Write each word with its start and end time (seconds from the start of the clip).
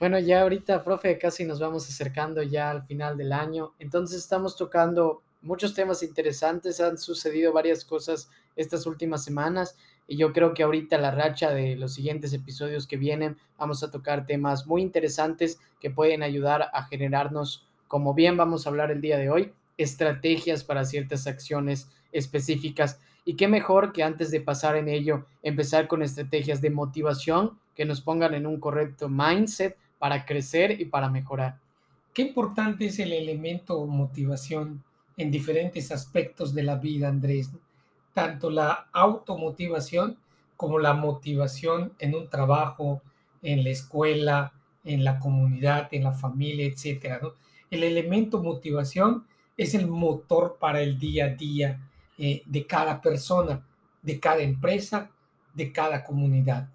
Bueno, 0.00 0.20
ya 0.20 0.42
ahorita, 0.42 0.84
profe, 0.84 1.18
casi 1.18 1.44
nos 1.44 1.58
vamos 1.58 1.88
acercando 1.88 2.40
ya 2.44 2.70
al 2.70 2.84
final 2.84 3.16
del 3.16 3.32
año. 3.32 3.74
Entonces 3.80 4.18
estamos 4.18 4.56
tocando 4.56 5.22
muchos 5.40 5.74
temas 5.74 6.04
interesantes. 6.04 6.80
Han 6.80 6.98
sucedido 6.98 7.52
varias 7.52 7.84
cosas 7.84 8.30
estas 8.54 8.86
últimas 8.86 9.24
semanas 9.24 9.76
y 10.06 10.16
yo 10.16 10.32
creo 10.32 10.54
que 10.54 10.62
ahorita 10.62 10.98
la 10.98 11.10
racha 11.10 11.50
de 11.50 11.74
los 11.74 11.94
siguientes 11.94 12.32
episodios 12.32 12.86
que 12.86 12.96
vienen 12.96 13.38
vamos 13.58 13.82
a 13.82 13.90
tocar 13.90 14.24
temas 14.24 14.68
muy 14.68 14.82
interesantes 14.82 15.58
que 15.80 15.90
pueden 15.90 16.22
ayudar 16.22 16.70
a 16.72 16.84
generarnos, 16.84 17.66
como 17.88 18.14
bien 18.14 18.36
vamos 18.36 18.66
a 18.66 18.70
hablar 18.70 18.92
el 18.92 19.00
día 19.00 19.18
de 19.18 19.30
hoy, 19.30 19.52
estrategias 19.78 20.62
para 20.62 20.84
ciertas 20.84 21.26
acciones 21.26 21.90
específicas. 22.12 23.00
Y 23.24 23.34
qué 23.34 23.48
mejor 23.48 23.92
que 23.92 24.04
antes 24.04 24.30
de 24.30 24.40
pasar 24.40 24.76
en 24.76 24.88
ello, 24.88 25.26
empezar 25.42 25.88
con 25.88 26.02
estrategias 26.02 26.60
de 26.60 26.70
motivación 26.70 27.58
que 27.74 27.84
nos 27.84 28.00
pongan 28.00 28.34
en 28.34 28.46
un 28.46 28.60
correcto 28.60 29.08
mindset 29.08 29.76
para 29.98 30.24
crecer 30.24 30.80
y 30.80 30.86
para 30.86 31.08
mejorar. 31.10 31.58
Qué 32.14 32.22
importante 32.22 32.86
es 32.86 32.98
el 32.98 33.12
elemento 33.12 33.86
motivación 33.86 34.82
en 35.16 35.30
diferentes 35.30 35.90
aspectos 35.92 36.54
de 36.54 36.62
la 36.62 36.76
vida, 36.76 37.08
Andrés. 37.08 37.50
Tanto 38.14 38.50
la 38.50 38.88
automotivación 38.92 40.16
como 40.56 40.78
la 40.78 40.94
motivación 40.94 41.92
en 41.98 42.14
un 42.14 42.28
trabajo, 42.28 43.02
en 43.42 43.62
la 43.64 43.70
escuela, 43.70 44.52
en 44.84 45.04
la 45.04 45.18
comunidad, 45.18 45.88
en 45.92 46.04
la 46.04 46.12
familia, 46.12 46.66
etcétera. 46.66 47.20
El 47.70 47.82
elemento 47.84 48.42
motivación 48.42 49.24
es 49.56 49.74
el 49.74 49.86
motor 49.88 50.56
para 50.58 50.80
el 50.80 50.98
día 50.98 51.26
a 51.26 51.28
día 51.28 51.80
eh, 52.16 52.42
de 52.46 52.66
cada 52.66 53.00
persona, 53.00 53.64
de 54.02 54.18
cada 54.18 54.40
empresa, 54.40 55.10
de 55.52 55.72
cada 55.72 56.04
comunidad. 56.04 56.68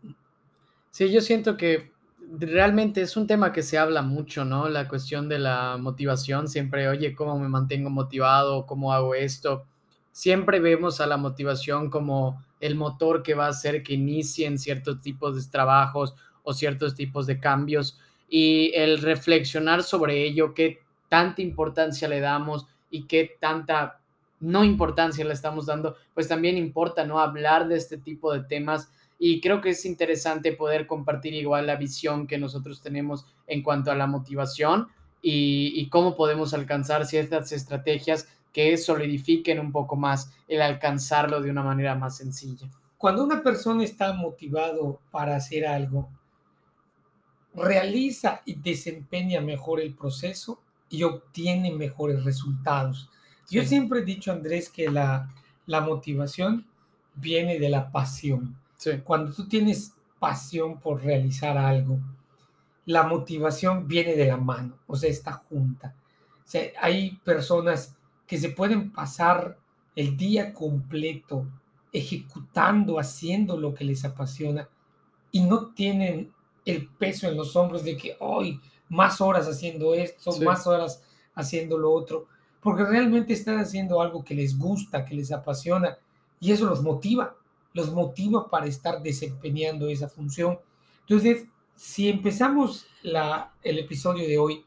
Sí, 0.91 1.09
yo 1.11 1.21
siento 1.21 1.57
que 1.57 1.92
realmente 2.39 3.01
es 3.01 3.15
un 3.15 3.27
tema 3.27 3.51
que 3.53 3.61
se 3.61 3.77
habla 3.77 4.01
mucho, 4.01 4.43
¿no? 4.43 4.67
La 4.69 4.87
cuestión 4.87 5.29
de 5.29 5.39
la 5.39 5.77
motivación, 5.77 6.47
siempre, 6.47 6.87
oye, 6.87 7.13
¿cómo 7.13 7.37
me 7.37 7.47
mantengo 7.47 7.89
motivado? 7.89 8.65
¿Cómo 8.65 8.93
hago 8.93 9.13
esto? 9.13 9.65
Siempre 10.11 10.59
vemos 10.59 10.99
a 10.99 11.07
la 11.07 11.17
motivación 11.17 11.89
como 11.89 12.43
el 12.59 12.75
motor 12.75 13.23
que 13.23 13.33
va 13.33 13.45
a 13.45 13.49
hacer 13.49 13.83
que 13.83 13.93
inicien 13.93 14.57
ciertos 14.57 15.01
tipos 15.01 15.35
de 15.35 15.51
trabajos 15.51 16.15
o 16.43 16.53
ciertos 16.53 16.95
tipos 16.95 17.27
de 17.27 17.39
cambios 17.39 17.99
y 18.29 18.71
el 18.73 18.99
reflexionar 18.99 19.83
sobre 19.83 20.23
ello, 20.23 20.53
qué 20.53 20.79
tanta 21.09 21.41
importancia 21.41 22.07
le 22.07 22.19
damos 22.19 22.65
y 22.89 23.03
qué 23.03 23.37
tanta 23.39 23.99
no 24.39 24.63
importancia 24.63 25.23
le 25.23 25.33
estamos 25.33 25.67
dando, 25.67 25.95
pues 26.13 26.27
también 26.27 26.57
importa, 26.57 27.05
¿no? 27.05 27.19
Hablar 27.19 27.67
de 27.67 27.77
este 27.77 27.97
tipo 27.97 28.33
de 28.33 28.41
temas 28.41 28.91
y 29.25 29.39
creo 29.39 29.61
que 29.61 29.69
es 29.69 29.85
interesante 29.85 30.51
poder 30.51 30.85
compartir 30.85 31.33
igual 31.33 31.65
la 31.65 31.77
visión 31.77 32.27
que 32.27 32.37
nosotros 32.37 32.81
tenemos 32.81 33.25
en 33.47 33.63
cuanto 33.63 33.89
a 33.89 33.95
la 33.95 34.05
motivación 34.05 34.89
y, 35.21 35.87
cómo 35.87 36.17
podemos 36.17 36.53
alcanzar 36.53 37.05
ciertas 37.05 37.53
estrategias 37.53 38.27
que 38.51 38.75
solidifiquen 38.75 39.61
un 39.61 39.71
poco 39.71 39.95
más 39.95 40.33
el 40.49 40.61
alcanzarlo 40.61 41.39
de 41.39 41.49
una 41.49 41.63
manera 41.63 41.95
más 41.95 42.17
sencilla. 42.17 42.67
Cuando 42.97 43.23
una 43.23 43.41
persona 43.41 43.85
está 43.85 44.11
motivado 44.11 44.99
para 45.09 45.37
hacer 45.37 45.65
algo, 45.65 46.09
realiza 47.55 48.41
y 48.43 48.55
desempeña 48.55 49.39
mejor 49.39 49.79
el 49.79 49.95
proceso 49.95 50.59
y 50.89 51.03
obtiene 51.03 51.71
mejores 51.71 52.25
resultados. 52.25 53.09
Yo 53.49 53.63
siempre 53.63 54.01
he 54.01 54.03
dicho, 54.03 54.33
Andrés, 54.33 54.69
que 54.69 54.91
la, 54.91 55.33
la 55.65 55.79
motivación 55.79 56.67
viene 57.15 57.57
de 57.57 57.69
la 57.69 57.89
pasión. 57.89 58.61
Cuando 59.03 59.31
tú 59.31 59.47
tienes 59.47 59.93
pasión 60.19 60.79
por 60.79 61.03
realizar 61.03 61.57
algo, 61.57 61.99
la 62.85 63.03
motivación 63.03 63.87
viene 63.87 64.15
de 64.15 64.27
la 64.27 64.37
mano, 64.37 64.77
o 64.87 64.95
sea, 64.95 65.09
está 65.09 65.33
junta. 65.33 65.95
O 66.45 66.47
sea, 66.47 66.71
hay 66.81 67.17
personas 67.23 67.95
que 68.27 68.37
se 68.37 68.49
pueden 68.49 68.91
pasar 68.91 69.57
el 69.95 70.17
día 70.17 70.53
completo 70.53 71.45
ejecutando, 71.91 72.99
haciendo 72.99 73.57
lo 73.57 73.73
que 73.73 73.85
les 73.85 74.03
apasiona 74.03 74.67
y 75.31 75.41
no 75.41 75.67
tienen 75.67 76.33
el 76.65 76.87
peso 76.87 77.27
en 77.27 77.37
los 77.37 77.55
hombros 77.55 77.83
de 77.83 77.95
que 77.95 78.17
hoy 78.19 78.59
más 78.89 79.21
horas 79.21 79.47
haciendo 79.47 79.93
esto, 79.93 80.31
más 80.41 80.65
horas 80.67 81.03
haciendo 81.35 81.77
lo 81.77 81.91
otro, 81.91 82.27
porque 82.61 82.83
realmente 82.85 83.33
están 83.33 83.59
haciendo 83.59 84.01
algo 84.01 84.23
que 84.23 84.35
les 84.35 84.57
gusta, 84.57 85.05
que 85.05 85.15
les 85.15 85.31
apasiona 85.31 85.97
y 86.39 86.51
eso 86.51 86.65
los 86.65 86.81
motiva 86.81 87.35
los 87.73 87.91
motiva 87.91 88.49
para 88.49 88.67
estar 88.67 89.01
desempeñando 89.01 89.87
esa 89.87 90.07
función. 90.07 90.59
Entonces, 91.01 91.47
si 91.75 92.09
empezamos 92.09 92.85
el 93.63 93.79
episodio 93.79 94.27
de 94.27 94.37
hoy 94.37 94.65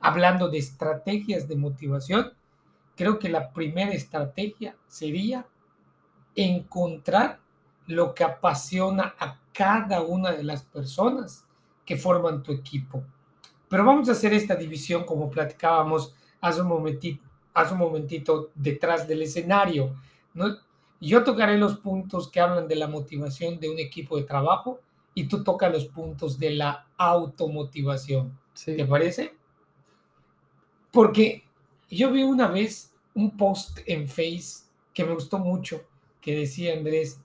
hablando 0.00 0.48
de 0.48 0.58
estrategias 0.58 1.48
de 1.48 1.56
motivación, 1.56 2.32
creo 2.96 3.18
que 3.18 3.28
la 3.28 3.52
primera 3.52 3.92
estrategia 3.92 4.76
sería 4.86 5.46
encontrar 6.36 7.40
lo 7.86 8.14
que 8.14 8.24
apasiona 8.24 9.14
a 9.18 9.38
cada 9.52 10.02
una 10.02 10.32
de 10.32 10.42
las 10.42 10.62
personas 10.62 11.46
que 11.84 11.96
forman 11.96 12.42
tu 12.42 12.52
equipo. 12.52 13.04
Pero 13.68 13.84
vamos 13.84 14.08
a 14.08 14.12
hacer 14.12 14.32
esta 14.32 14.54
división 14.54 15.04
como 15.04 15.30
platicábamos 15.30 16.14
hace 16.40 16.60
un 16.60 16.68
momentito, 16.68 17.22
hace 17.52 17.72
un 17.72 17.80
momentito 17.80 18.50
detrás 18.54 19.06
del 19.06 19.22
escenario. 19.22 19.94
¿no? 20.34 20.56
Yo 21.00 21.24
tocaré 21.24 21.58
los 21.58 21.78
puntos 21.78 22.30
que 22.30 22.40
hablan 22.40 22.68
de 22.68 22.76
la 22.76 22.88
motivación 22.88 23.60
de 23.60 23.70
un 23.70 23.78
equipo 23.78 24.16
de 24.16 24.24
trabajo 24.24 24.80
y 25.14 25.28
tú 25.28 25.44
tocas 25.44 25.72
los 25.72 25.86
puntos 25.86 26.38
de 26.38 26.50
la 26.50 26.86
automotivación. 26.96 28.38
¿Te 28.64 28.84
parece? 28.84 29.34
Porque 30.90 31.44
yo 31.90 32.10
vi 32.10 32.22
una 32.22 32.48
vez 32.48 32.94
un 33.14 33.36
post 33.36 33.80
en 33.86 34.08
Face 34.08 34.64
que 34.92 35.04
me 35.04 35.14
gustó 35.14 35.38
mucho, 35.38 35.84
que 36.20 36.36
decía 36.36 36.72
Andrés, 36.72 37.20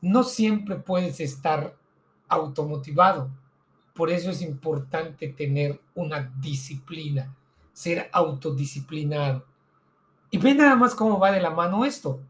no 0.00 0.24
siempre 0.24 0.76
puedes 0.76 1.20
estar 1.20 1.76
automotivado. 2.28 3.30
Por 3.94 4.10
eso 4.10 4.30
es 4.30 4.42
importante 4.42 5.28
tener 5.28 5.80
una 5.94 6.32
disciplina, 6.40 7.34
ser 7.72 8.08
autodisciplinado. 8.12 9.44
Y 10.30 10.38
ve 10.38 10.54
nada 10.54 10.74
más 10.74 10.94
cómo 10.94 11.18
va 11.18 11.30
de 11.30 11.40
la 11.40 11.50
mano 11.50 11.84
esto. 11.84 12.20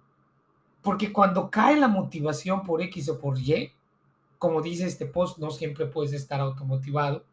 Porque 0.82 1.12
cuando 1.12 1.50
cae 1.50 1.78
la 1.78 1.88
motivación 1.88 2.62
por 2.64 2.82
X 2.82 3.08
o 3.08 3.18
por 3.18 3.38
Y, 3.38 3.72
como 4.38 4.60
dice 4.60 4.86
este 4.86 5.06
post, 5.06 5.38
no 5.38 5.50
siempre 5.50 5.86
puedes 5.86 6.12
estar 6.12 6.40
automotivado, 6.40 7.24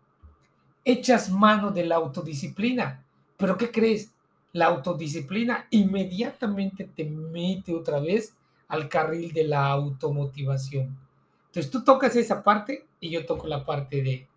echas 0.85 1.31
mano 1.31 1.71
de 1.71 1.85
la 1.85 1.95
autodisciplina. 1.95 3.03
Pero 3.37 3.57
¿qué 3.57 3.71
crees? 3.71 4.13
La 4.53 4.67
autodisciplina 4.67 5.67
inmediatamente 5.71 6.83
te 6.95 7.05
mete 7.05 7.73
otra 7.73 7.99
vez 7.99 8.35
al 8.67 8.87
carril 8.87 9.33
de 9.33 9.45
la 9.45 9.65
automotivación. 9.67 10.97
Entonces 11.47 11.71
tú 11.71 11.83
tocas 11.83 12.15
esa 12.15 12.43
parte 12.43 12.85
y 12.99 13.09
yo 13.09 13.25
toco 13.25 13.47
la 13.47 13.65
parte 13.65 14.03
de, 14.03 14.27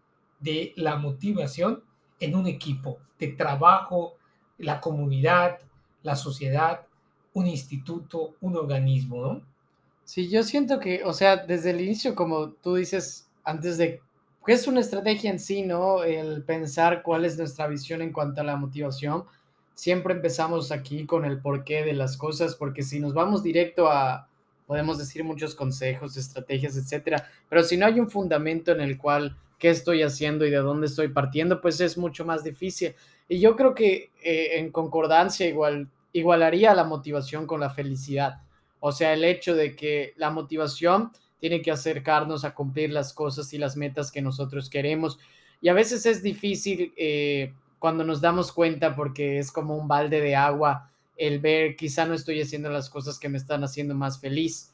de 0.41 0.73
la 0.77 0.97
motivación 0.97 1.83
en 2.19 2.35
un 2.35 2.47
equipo 2.47 2.99
de 3.19 3.29
trabajo, 3.29 4.15
la 4.59 4.81
comunidad, 4.81 5.59
la 6.03 6.17
sociedad, 6.17 6.87
un 7.35 7.47
instituto, 7.47 8.35
un 8.41 8.57
organismo, 8.57 9.23
¿no? 9.23 9.43
Sí, 10.05 10.29
yo 10.29 10.43
siento 10.43 10.79
que, 10.79 11.05
o 11.05 11.13
sea, 11.13 11.37
desde 11.37 11.71
el 11.71 11.81
inicio, 11.81 12.15
como 12.15 12.51
tú 12.51 12.75
dices, 12.75 13.29
antes 13.45 13.79
de, 13.79 14.01
¿qué 14.45 14.53
es 14.53 14.67
una 14.67 14.81
estrategia 14.81 15.31
en 15.31 15.39
sí, 15.39 15.63
¿no? 15.63 16.03
El 16.03 16.43
pensar 16.43 17.03
cuál 17.03 17.25
es 17.25 17.39
nuestra 17.39 17.67
visión 17.67 18.03
en 18.03 18.13
cuanto 18.13 18.41
a 18.41 18.45
la 18.45 18.57
motivación. 18.57 19.25
Siempre 19.75 20.15
empezamos 20.15 20.71
aquí 20.73 21.07
con 21.07 21.25
el 21.25 21.41
porqué 21.41 21.85
de 21.85 21.95
las 21.95 22.17
cosas, 22.17 22.57
porque 22.57 22.83
si 22.83 23.01
nos 23.01 23.15
vamos 23.15 23.43
directo 23.43 23.89
a, 23.89 24.29
podemos 24.67 24.99
decir 24.99 25.25
muchos 25.25 25.55
consejos, 25.55 26.17
estrategias, 26.17 26.77
etcétera, 26.77 27.29
pero 27.49 27.63
si 27.63 27.77
no 27.77 27.87
hay 27.87 27.99
un 28.01 28.11
fundamento 28.11 28.73
en 28.73 28.81
el 28.81 28.99
cual 28.99 29.37
qué 29.59 29.71
estoy 29.71 30.03
haciendo 30.03 30.45
y 30.45 30.51
de 30.51 30.57
dónde 30.57 30.89
estoy 30.89 31.09
partiendo, 31.09 31.61
pues 31.61 31.81
es 31.81 31.97
mucho 31.97 32.25
más 32.25 32.43
difícil. 32.43 32.95
Y 33.29 33.39
yo 33.39 33.55
creo 33.55 33.75
que 33.75 34.11
eh, 34.23 34.59
en 34.59 34.73
concordancia, 34.73 35.47
igual 35.47 35.89
igualaría 36.13 36.75
la 36.75 36.85
motivación 36.85 37.47
con 37.47 37.61
la 37.61 37.71
felicidad. 37.71 38.43
O 38.81 38.93
sea, 38.93 39.13
el 39.13 39.25
hecho 39.25 39.55
de 39.55 39.77
que 39.77 40.15
la 40.17 40.31
motivación 40.31 41.13
tiene 41.39 41.63
que 41.63 41.71
acercarnos 41.71 42.45
a 42.45 42.55
cumplir 42.55 42.91
las 42.91 43.13
cosas 43.13 43.53
y 43.53 43.59
las 43.59 43.77
metas 43.77 44.13
que 44.13 44.23
nosotros 44.23 44.71
queremos. 44.71 45.19
Y 45.61 45.69
a 45.69 45.75
veces 45.75 46.07
es 46.07 46.23
difícil 46.23 46.93
eh, 46.97 47.53
cuando 47.79 48.05
nos 48.05 48.21
damos 48.21 48.53
cuenta 48.53 48.95
porque 48.95 49.39
es 49.39 49.51
como 49.51 49.77
un 49.77 49.89
balde 49.89 50.21
de 50.21 50.37
agua 50.37 50.89
el 51.17 51.41
ver 51.41 51.77
quizá 51.77 52.05
no 52.05 52.15
estoy 52.15 52.41
haciendo 52.41 52.71
las 52.71 52.91
cosas 52.91 53.19
que 53.19 53.29
me 53.29 53.39
están 53.39 53.63
haciendo 53.65 53.95
más 53.95 54.21
feliz. 54.21 54.73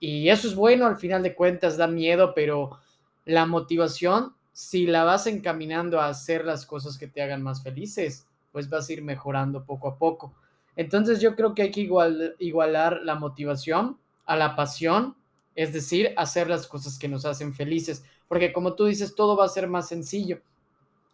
Y 0.00 0.28
eso 0.28 0.48
es 0.48 0.54
bueno, 0.54 0.86
al 0.86 0.96
final 0.96 1.22
de 1.22 1.34
cuentas 1.34 1.76
da 1.76 1.86
miedo, 1.86 2.32
pero 2.34 2.78
la 3.24 3.46
motivación, 3.46 4.34
si 4.52 4.86
la 4.86 5.04
vas 5.04 5.26
encaminando 5.26 6.00
a 6.00 6.08
hacer 6.08 6.44
las 6.44 6.66
cosas 6.66 6.98
que 6.98 7.06
te 7.06 7.22
hagan 7.22 7.42
más 7.42 7.62
felices, 7.62 8.26
pues 8.52 8.68
vas 8.68 8.88
a 8.88 8.92
ir 8.92 9.02
mejorando 9.02 9.64
poco 9.64 9.88
a 9.88 9.98
poco. 9.98 10.34
Entonces 10.76 11.20
yo 11.20 11.36
creo 11.36 11.54
que 11.54 11.62
hay 11.62 11.70
que 11.70 11.82
igual, 11.82 12.36
igualar 12.38 13.00
la 13.02 13.14
motivación 13.14 13.98
a 14.26 14.36
la 14.36 14.56
pasión, 14.56 15.16
es 15.54 15.72
decir, 15.72 16.12
hacer 16.16 16.48
las 16.48 16.66
cosas 16.66 16.98
que 16.98 17.08
nos 17.08 17.24
hacen 17.24 17.54
felices, 17.54 18.04
porque 18.28 18.52
como 18.52 18.74
tú 18.74 18.86
dices, 18.86 19.14
todo 19.14 19.36
va 19.36 19.44
a 19.44 19.48
ser 19.48 19.68
más 19.68 19.88
sencillo. 19.88 20.40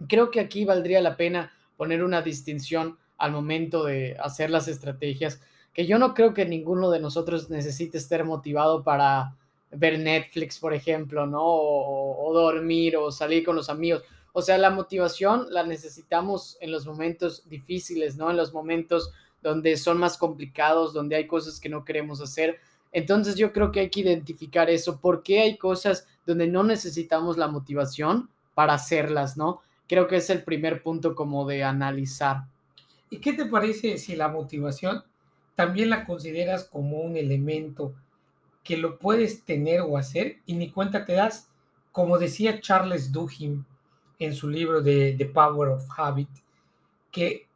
Creo 0.08 0.30
que 0.30 0.40
aquí 0.40 0.64
valdría 0.64 1.02
la 1.02 1.16
pena 1.16 1.52
poner 1.76 2.02
una 2.02 2.22
distinción 2.22 2.98
al 3.18 3.32
momento 3.32 3.84
de 3.84 4.16
hacer 4.18 4.50
las 4.50 4.66
estrategias, 4.68 5.40
que 5.74 5.86
yo 5.86 5.98
no 5.98 6.14
creo 6.14 6.34
que 6.34 6.46
ninguno 6.46 6.90
de 6.90 7.00
nosotros 7.00 7.50
necesite 7.50 7.98
estar 7.98 8.24
motivado 8.24 8.82
para 8.82 9.36
ver 9.70 9.98
Netflix, 9.98 10.58
por 10.58 10.74
ejemplo, 10.74 11.26
¿no? 11.26 11.42
O, 11.42 12.32
dormir 12.32 12.96
o 12.96 13.12
salir 13.12 13.44
con 13.44 13.56
los 13.56 13.68
amigos. 13.68 14.02
O 14.32 14.42
sea, 14.42 14.58
la 14.58 14.70
motivación 14.70 15.46
la 15.50 15.64
necesitamos 15.64 16.56
en 16.60 16.72
los 16.72 16.86
momentos 16.86 17.48
difíciles, 17.48 18.16
¿no? 18.16 18.30
En 18.30 18.36
los 18.36 18.52
momentos 18.52 19.12
donde 19.42 19.76
son 19.76 19.98
más 19.98 20.16
complicados, 20.18 20.92
donde 20.92 21.16
hay 21.16 21.26
cosas 21.26 21.60
que 21.60 21.68
no 21.68 21.84
queremos 21.84 22.20
hacer. 22.20 22.58
Entonces 22.92 23.36
yo 23.36 23.52
creo 23.52 23.70
que 23.70 23.80
hay 23.80 23.90
que 23.90 24.00
identificar 24.00 24.68
eso, 24.68 25.00
por 25.00 25.22
qué 25.22 25.40
hay 25.40 25.56
cosas 25.56 26.06
donde 26.26 26.46
no 26.46 26.62
necesitamos 26.62 27.36
la 27.36 27.48
motivación 27.48 28.28
para 28.54 28.74
hacerlas, 28.74 29.36
¿no? 29.36 29.60
Creo 29.88 30.06
que 30.06 30.16
es 30.16 30.30
el 30.30 30.44
primer 30.44 30.82
punto 30.82 31.14
como 31.14 31.46
de 31.46 31.64
analizar. 31.64 32.44
¿Y 33.10 33.18
qué 33.18 33.32
te 33.32 33.46
parece 33.46 33.98
si 33.98 34.14
la 34.16 34.28
motivación 34.28 35.04
también 35.54 35.90
la 35.90 36.04
consideras 36.04 36.64
como 36.64 37.00
un 37.00 37.16
elemento 37.16 37.94
que 38.62 38.76
lo 38.76 38.98
puedes 38.98 39.44
tener 39.44 39.80
o 39.80 39.96
hacer 39.96 40.38
y 40.46 40.54
ni 40.54 40.70
cuenta 40.70 41.04
te 41.04 41.14
das, 41.14 41.50
como 41.92 42.18
decía 42.18 42.60
Charles 42.60 43.10
Duhigg 43.10 43.64
en 44.18 44.34
su 44.34 44.48
libro 44.48 44.80
de 44.80 45.14
The 45.16 45.26
Power 45.26 45.70
of 45.70 45.86
Habit, 45.96 46.28
que 47.10 47.48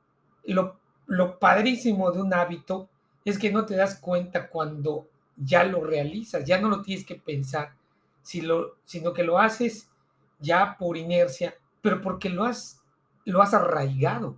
lo, 0.44 0.76
lo 1.06 1.38
padrísimo 1.38 2.10
de 2.12 2.22
un 2.22 2.32
hábito 2.34 2.88
es 3.24 3.38
que 3.38 3.50
no 3.50 3.64
te 3.64 3.76
das 3.76 3.98
cuenta 3.98 4.48
cuando 4.48 5.08
ya 5.36 5.64
lo 5.64 5.82
realizas, 5.82 6.44
ya 6.44 6.60
no 6.60 6.68
lo 6.68 6.82
tienes 6.82 7.04
que 7.04 7.16
pensar, 7.16 7.74
sino 8.22 9.12
que 9.14 9.24
lo 9.24 9.38
haces 9.38 9.90
ya 10.38 10.76
por 10.78 10.96
inercia, 10.96 11.54
pero 11.80 12.00
porque 12.00 12.28
lo 12.28 12.44
has, 12.44 12.80
lo 13.24 13.42
has 13.42 13.54
arraigado, 13.54 14.36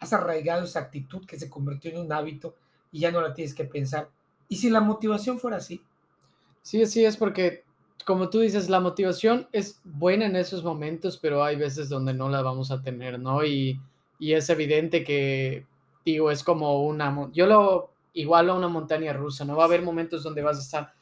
has 0.00 0.12
arraigado 0.12 0.64
esa 0.64 0.80
actitud 0.80 1.24
que 1.26 1.38
se 1.38 1.48
convirtió 1.48 1.90
en 1.90 1.98
un 1.98 2.12
hábito 2.12 2.54
y 2.92 3.00
ya 3.00 3.10
no 3.10 3.20
la 3.20 3.34
tienes 3.34 3.54
que 3.54 3.64
pensar. 3.64 4.08
¿Y 4.48 4.56
si 4.56 4.70
la 4.70 4.80
motivación 4.80 5.38
fuera 5.38 5.56
así? 5.56 5.82
Sí, 6.62 6.84
sí, 6.86 7.04
es 7.04 7.16
porque, 7.16 7.64
como 8.04 8.30
tú 8.30 8.40
dices, 8.40 8.68
la 8.68 8.80
motivación 8.80 9.48
es 9.52 9.80
buena 9.84 10.26
en 10.26 10.36
esos 10.36 10.62
momentos, 10.62 11.18
pero 11.18 11.44
hay 11.44 11.56
veces 11.56 11.88
donde 11.88 12.14
no 12.14 12.28
la 12.28 12.42
vamos 12.42 12.70
a 12.70 12.82
tener, 12.82 13.18
¿no? 13.18 13.44
Y, 13.44 13.80
y 14.18 14.32
es 14.32 14.48
evidente 14.48 15.04
que, 15.04 15.66
digo, 16.04 16.30
es 16.30 16.44
como 16.44 16.84
una, 16.84 17.30
yo 17.32 17.46
lo 17.46 17.90
igual 18.12 18.50
a 18.50 18.54
una 18.54 18.68
montaña 18.68 19.12
rusa, 19.12 19.44
¿no? 19.44 19.56
Va 19.56 19.64
a 19.64 19.66
haber 19.66 19.82
momentos 19.82 20.22
donde 20.22 20.42
vas 20.42 20.58
a 20.58 20.60
estar 20.60 20.92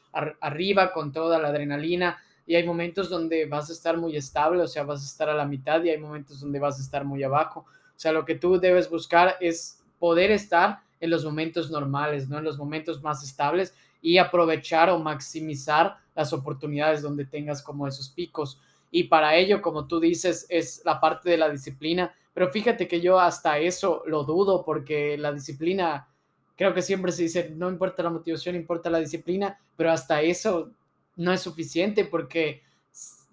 arriba 0.41 0.91
con 0.93 1.11
toda 1.11 1.39
la 1.39 1.49
adrenalina 1.49 2.17
y 2.45 2.55
hay 2.55 2.65
momentos 2.65 3.09
donde 3.09 3.45
vas 3.45 3.69
a 3.69 3.73
estar 3.73 3.97
muy 3.97 4.15
estable, 4.15 4.61
o 4.61 4.67
sea, 4.67 4.83
vas 4.83 5.01
a 5.01 5.05
estar 5.05 5.29
a 5.29 5.33
la 5.33 5.45
mitad 5.45 5.83
y 5.83 5.89
hay 5.89 5.97
momentos 5.97 6.39
donde 6.41 6.59
vas 6.59 6.79
a 6.79 6.81
estar 6.81 7.05
muy 7.05 7.23
abajo. 7.23 7.65
O 7.95 7.99
sea, 7.99 8.11
lo 8.11 8.25
que 8.25 8.35
tú 8.35 8.59
debes 8.59 8.89
buscar 8.89 9.37
es 9.39 9.79
poder 9.99 10.31
estar 10.31 10.79
en 10.99 11.09
los 11.09 11.23
momentos 11.23 11.69
normales, 11.71 12.27
¿no? 12.27 12.39
En 12.39 12.43
los 12.43 12.57
momentos 12.57 13.01
más 13.01 13.23
estables 13.23 13.73
y 14.01 14.17
aprovechar 14.17 14.89
o 14.89 14.99
maximizar 14.99 15.97
las 16.15 16.33
oportunidades 16.33 17.01
donde 17.01 17.25
tengas 17.25 17.61
como 17.61 17.87
esos 17.87 18.09
picos. 18.09 18.59
Y 18.91 19.05
para 19.05 19.35
ello, 19.35 19.61
como 19.61 19.87
tú 19.87 19.99
dices, 19.99 20.45
es 20.49 20.81
la 20.85 20.99
parte 20.99 21.29
de 21.29 21.37
la 21.37 21.49
disciplina. 21.49 22.13
Pero 22.33 22.49
fíjate 22.49 22.87
que 22.87 23.01
yo 23.01 23.19
hasta 23.19 23.59
eso 23.59 24.03
lo 24.07 24.23
dudo 24.23 24.63
porque 24.65 25.17
la 25.17 25.31
disciplina 25.31 26.07
creo 26.55 26.73
que 26.73 26.81
siempre 26.81 27.11
se 27.11 27.23
dice, 27.23 27.51
no 27.55 27.69
importa 27.69 28.03
la 28.03 28.09
motivación, 28.09 28.55
importa 28.55 28.89
la 28.89 28.99
disciplina, 28.99 29.59
pero 29.75 29.91
hasta 29.91 30.21
eso 30.21 30.71
no 31.15 31.31
es 31.31 31.41
suficiente 31.41 32.05
porque 32.05 32.61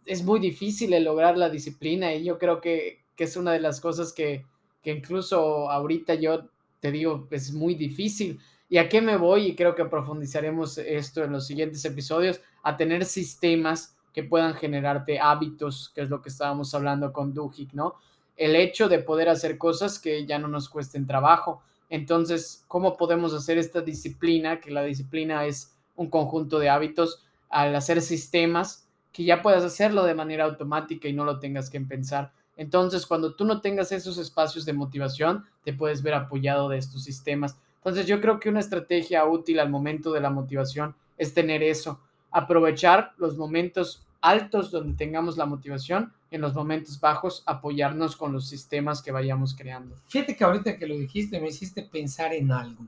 es 0.07 0.23
muy 0.25 0.41
difícil 0.41 0.93
lograr 1.03 1.37
la 1.37 1.49
disciplina 1.49 2.13
y 2.15 2.25
yo 2.25 2.39
creo 2.39 2.61
que, 2.61 3.01
es 3.17 3.37
una 3.37 3.53
de 3.53 3.61
las 3.61 3.83
cosas 3.83 4.15
que, 4.15 4.47
que, 4.83 4.93
incluso 4.93 5.71
ahorita 5.71 6.15
yo 6.15 6.49
te 6.81 6.91
digo, 6.91 7.29
es 7.31 7.53
muy 7.53 7.75
difícil. 7.75 8.41
¿Y 8.71 8.79
a 8.79 8.89
qué 8.89 9.03
me 9.03 9.19
voy? 9.19 9.49
Y 9.49 9.55
creo 9.55 9.75
que 9.75 9.85
profundizaremos 9.85 10.79
esto 10.79 11.23
en 11.23 11.33
los 11.33 11.47
siguientes 11.47 11.85
episodios, 11.85 12.41
a 12.63 12.79
tener 12.79 13.05
sistemas 13.05 13.95
que 14.15 14.25
puedan 14.25 14.55
generarte 14.55 15.21
hábitos, 15.21 15.93
que 15.95 16.01
es 16.01 16.09
lo 16.09 16.23
que 16.23 16.31
estábamos 16.31 16.75
hablando 16.75 17.13
con 17.13 17.35
Duhigg, 17.35 17.75
¿no? 17.75 17.97
El 18.41 18.57
hecho 18.57 18.89
de 18.89 18.99
poder 18.99 19.29
hacer 19.29 19.59
cosas 19.59 19.99
que 19.99 20.27
ya 20.27 20.39
no 20.39 20.49
nos 20.49 20.69
cuesten 20.69 21.07
trabajo 21.07 21.63
entonces, 21.91 22.65
¿cómo 22.69 22.97
podemos 22.97 23.35
hacer 23.35 23.59
esta 23.59 23.81
disciplina? 23.81 24.61
Que 24.61 24.71
la 24.71 24.85
disciplina 24.85 25.45
es 25.45 25.77
un 25.97 26.09
conjunto 26.09 26.61
de 26.61 26.71
hábitos 26.71 27.25
al 27.51 27.75
hacer 27.75 28.01
sistemas 28.01 28.87
que 29.13 29.25
ya 29.25 29.43
puedas 29.43 29.65
hacerlo 29.65 30.05
de 30.05 30.15
manera 30.15 30.45
automática 30.45 31.09
y 31.09 31.13
no 31.13 31.25
lo 31.25 31.41
tengas 31.41 31.69
que 31.69 31.81
pensar. 31.81 32.33
Entonces, 32.57 33.07
cuando 33.07 33.35
tú 33.35 33.45
no 33.45 33.61
tengas 33.61 33.91
esos 33.91 34.19
espacios 34.19 34.65
de 34.65 34.73
motivación, 34.73 35.45
te 35.65 35.73
puedes 35.73 36.03
ver 36.03 36.15
apoyado 36.15 36.69
de 36.69 36.79
estos 36.79 37.03
sistemas. 37.03 37.59
Entonces, 37.79 38.07
yo 38.07 38.21
creo 38.21 38.39
que 38.39 38.49
una 38.49 38.61
estrategia 38.61 39.25
útil 39.25 39.59
al 39.59 39.69
momento 39.69 40.13
de 40.13 40.21
la 40.21 40.31
motivación 40.31 40.95
es 41.19 41.35
tener 41.35 41.65
eso, 41.65 42.01
aprovechar 42.31 43.15
los 43.17 43.37
momentos 43.37 44.07
altos 44.21 44.71
donde 44.71 44.97
tengamos 44.97 45.37
la 45.37 45.47
motivación, 45.47 46.13
en 46.31 46.41
los 46.41 46.55
momentos 46.55 47.01
bajos 47.01 47.43
apoyarnos 47.47 48.17
con 48.17 48.33
los 48.33 48.49
sistemas 48.49 49.03
que 49.03 49.13
vayamos 49.13 49.55
creando. 49.55 49.97
Fíjate 50.07 50.37
que 50.37 50.45
ahorita 50.45 50.79
que 50.79 50.87
lo 50.87 50.97
dijiste 50.97 51.41
me 51.41 51.49
hiciste 51.49 51.83
pensar 51.83 52.33
en 52.33 52.53
algo, 52.53 52.87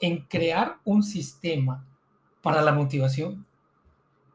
en 0.00 0.22
crear 0.22 0.78
un 0.84 1.02
sistema 1.02 1.84
para 2.42 2.60
la 2.62 2.72
motivación, 2.72 3.46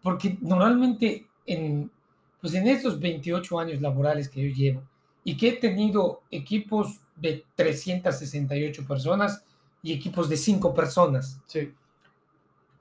porque 0.01 0.37
normalmente 0.41 1.27
en, 1.45 1.91
pues 2.39 2.53
en 2.53 2.67
estos 2.67 2.99
28 2.99 3.59
años 3.59 3.81
laborales 3.81 4.29
que 4.29 4.49
yo 4.49 4.55
llevo 4.55 4.83
y 5.23 5.35
que 5.35 5.49
he 5.49 5.53
tenido 5.53 6.21
equipos 6.31 7.01
de 7.15 7.45
368 7.55 8.87
personas 8.87 9.43
y 9.83 9.93
equipos 9.93 10.29
de 10.29 10.37
5 10.37 10.73
personas, 10.73 11.41
sí. 11.45 11.73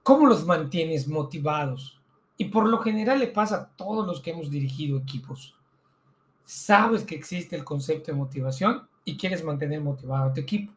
¿cómo 0.02 0.26
los 0.26 0.46
mantienes 0.46 1.08
motivados? 1.08 1.97
Y 2.38 2.46
por 2.46 2.68
lo 2.68 2.78
general 2.78 3.18
le 3.18 3.26
pasa 3.26 3.56
a 3.56 3.68
todos 3.76 4.06
los 4.06 4.20
que 4.20 4.30
hemos 4.30 4.48
dirigido 4.48 4.96
equipos. 4.96 5.54
Sabes 6.44 7.02
que 7.02 7.16
existe 7.16 7.56
el 7.56 7.64
concepto 7.64 8.12
de 8.12 8.16
motivación 8.16 8.88
y 9.04 9.16
quieres 9.16 9.44
mantener 9.44 9.80
motivado 9.80 10.30
a 10.30 10.32
tu 10.32 10.40
equipo. 10.40 10.72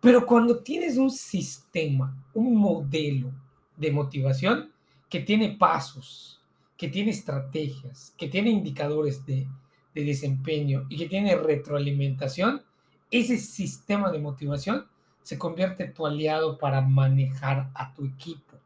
Pero 0.00 0.26
cuando 0.26 0.58
tienes 0.58 0.96
un 0.96 1.10
sistema, 1.10 2.16
un 2.32 2.56
modelo 2.56 3.30
de 3.76 3.90
motivación 3.90 4.72
que 5.08 5.20
tiene 5.20 5.56
pasos, 5.56 6.40
que 6.76 6.88
tiene 6.88 7.10
estrategias, 7.10 8.12
que 8.16 8.28
tiene 8.28 8.50
indicadores 8.50 9.24
de, 9.24 9.46
de 9.94 10.04
desempeño 10.04 10.86
y 10.88 10.96
que 10.96 11.08
tiene 11.08 11.36
retroalimentación, 11.36 12.62
ese 13.10 13.38
sistema 13.38 14.10
de 14.10 14.18
motivación 14.18 14.86
se 15.22 15.38
convierte 15.38 15.84
en 15.84 15.94
tu 15.94 16.06
aliado 16.06 16.58
para 16.58 16.80
manejar 16.80 17.70
a 17.74 17.94
tu 17.94 18.04
equipo. 18.04 18.56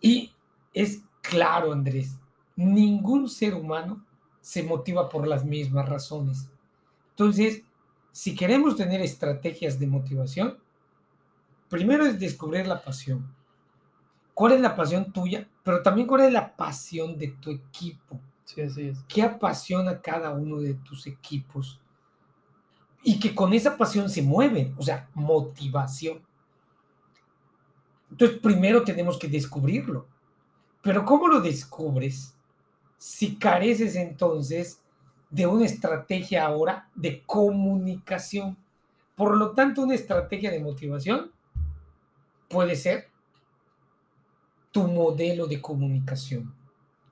Y 0.00 0.32
es 0.72 1.02
claro, 1.22 1.72
Andrés, 1.72 2.18
ningún 2.56 3.28
ser 3.28 3.54
humano 3.54 4.04
se 4.40 4.62
motiva 4.62 5.08
por 5.08 5.26
las 5.26 5.44
mismas 5.44 5.88
razones. 5.88 6.50
Entonces, 7.10 7.62
si 8.12 8.34
queremos 8.34 8.76
tener 8.76 9.00
estrategias 9.00 9.78
de 9.78 9.86
motivación, 9.86 10.58
primero 11.68 12.06
es 12.06 12.18
descubrir 12.18 12.66
la 12.66 12.82
pasión. 12.82 13.34
¿Cuál 14.34 14.52
es 14.52 14.60
la 14.60 14.74
pasión 14.74 15.12
tuya? 15.12 15.46
Pero 15.62 15.82
también 15.82 16.06
cuál 16.06 16.22
es 16.22 16.32
la 16.32 16.56
pasión 16.56 17.18
de 17.18 17.28
tu 17.28 17.50
equipo. 17.50 18.18
Sí, 18.44 18.62
así 18.62 18.88
es. 18.88 18.98
¿Qué 19.06 19.22
apasiona 19.22 19.90
a 19.92 20.00
cada 20.00 20.30
uno 20.30 20.58
de 20.60 20.74
tus 20.74 21.06
equipos? 21.06 21.80
Y 23.02 23.20
que 23.20 23.34
con 23.34 23.52
esa 23.52 23.76
pasión 23.76 24.08
se 24.08 24.22
mueven, 24.22 24.74
o 24.76 24.82
sea, 24.82 25.08
motivación. 25.14 26.22
Entonces, 28.10 28.38
primero 28.38 28.82
tenemos 28.82 29.18
que 29.18 29.28
descubrirlo. 29.28 30.06
Pero 30.82 31.04
¿cómo 31.04 31.28
lo 31.28 31.40
descubres 31.40 32.34
si 32.98 33.36
careces 33.36 33.96
entonces 33.96 34.80
de 35.28 35.46
una 35.46 35.66
estrategia 35.66 36.46
ahora 36.46 36.88
de 36.94 37.22
comunicación? 37.24 38.56
Por 39.14 39.36
lo 39.36 39.52
tanto, 39.52 39.82
una 39.82 39.94
estrategia 39.94 40.50
de 40.50 40.60
motivación 40.60 41.32
puede 42.48 42.76
ser 42.76 43.08
tu 44.70 44.86
modelo 44.88 45.46
de 45.46 45.60
comunicación. 45.60 46.54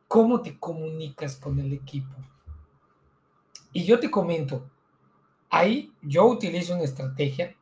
¿Cómo 0.06 0.40
te 0.40 0.58
comunicas 0.58 1.36
con 1.36 1.58
el 1.58 1.72
equipo? 1.72 2.14
Y 3.72 3.84
yo 3.84 4.00
te 4.00 4.10
comento, 4.10 4.64
Ahí 5.50 5.92
yo 6.02 6.26
utilizo 6.26 6.74
una 6.74 6.84
estrategia 6.84 7.54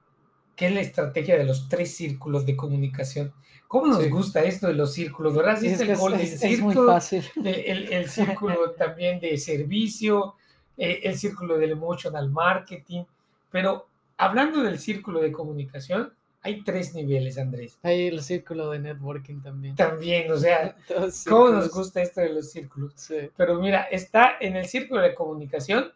que 0.56 0.66
es 0.66 0.72
la 0.72 0.80
estrategia 0.80 1.36
de 1.36 1.44
los 1.44 1.68
tres 1.68 1.94
círculos 1.94 2.46
de 2.46 2.56
comunicación. 2.56 3.32
¿Cómo 3.68 3.88
nos 3.88 4.08
gusta 4.08 4.42
esto 4.42 4.68
de 4.68 4.74
los 4.74 4.94
círculos? 4.94 5.34
¿Verdad? 5.34 5.62
es, 5.62 5.80
es, 5.80 6.60
muy 6.60 6.74
fácil. 6.74 7.24
El, 7.44 7.92
el 7.92 8.08
círculo 8.08 8.70
también 8.72 9.20
de 9.20 9.36
servicio, 9.38 10.34
eh, 10.76 11.00
el 11.04 11.18
círculo 11.18 11.58
del 11.58 11.72
emotional 11.72 12.30
marketing. 12.30 13.04
Pero 13.50 13.86
hablando 14.16 14.62
del 14.62 14.78
círculo 14.78 15.20
de 15.20 15.32
comunicación, 15.32 16.12
hay 16.42 16.62
tres 16.62 16.94
niveles, 16.94 17.38
Andrés. 17.38 17.76
Hay 17.82 18.06
el 18.06 18.22
círculo 18.22 18.70
de 18.70 18.78
networking 18.78 19.40
también. 19.40 19.74
También, 19.74 20.30
o 20.30 20.36
sea, 20.36 20.76
¿cómo 21.28 21.48
nos 21.48 21.70
gusta 21.70 22.00
esto 22.00 22.20
de 22.20 22.32
los 22.32 22.50
círculos? 22.50 22.92
Sí. 22.94 23.30
Pero 23.36 23.60
mira, 23.60 23.82
está 23.90 24.36
en 24.40 24.56
el 24.56 24.66
círculo 24.66 25.00
de 25.00 25.14
comunicación, 25.14 25.92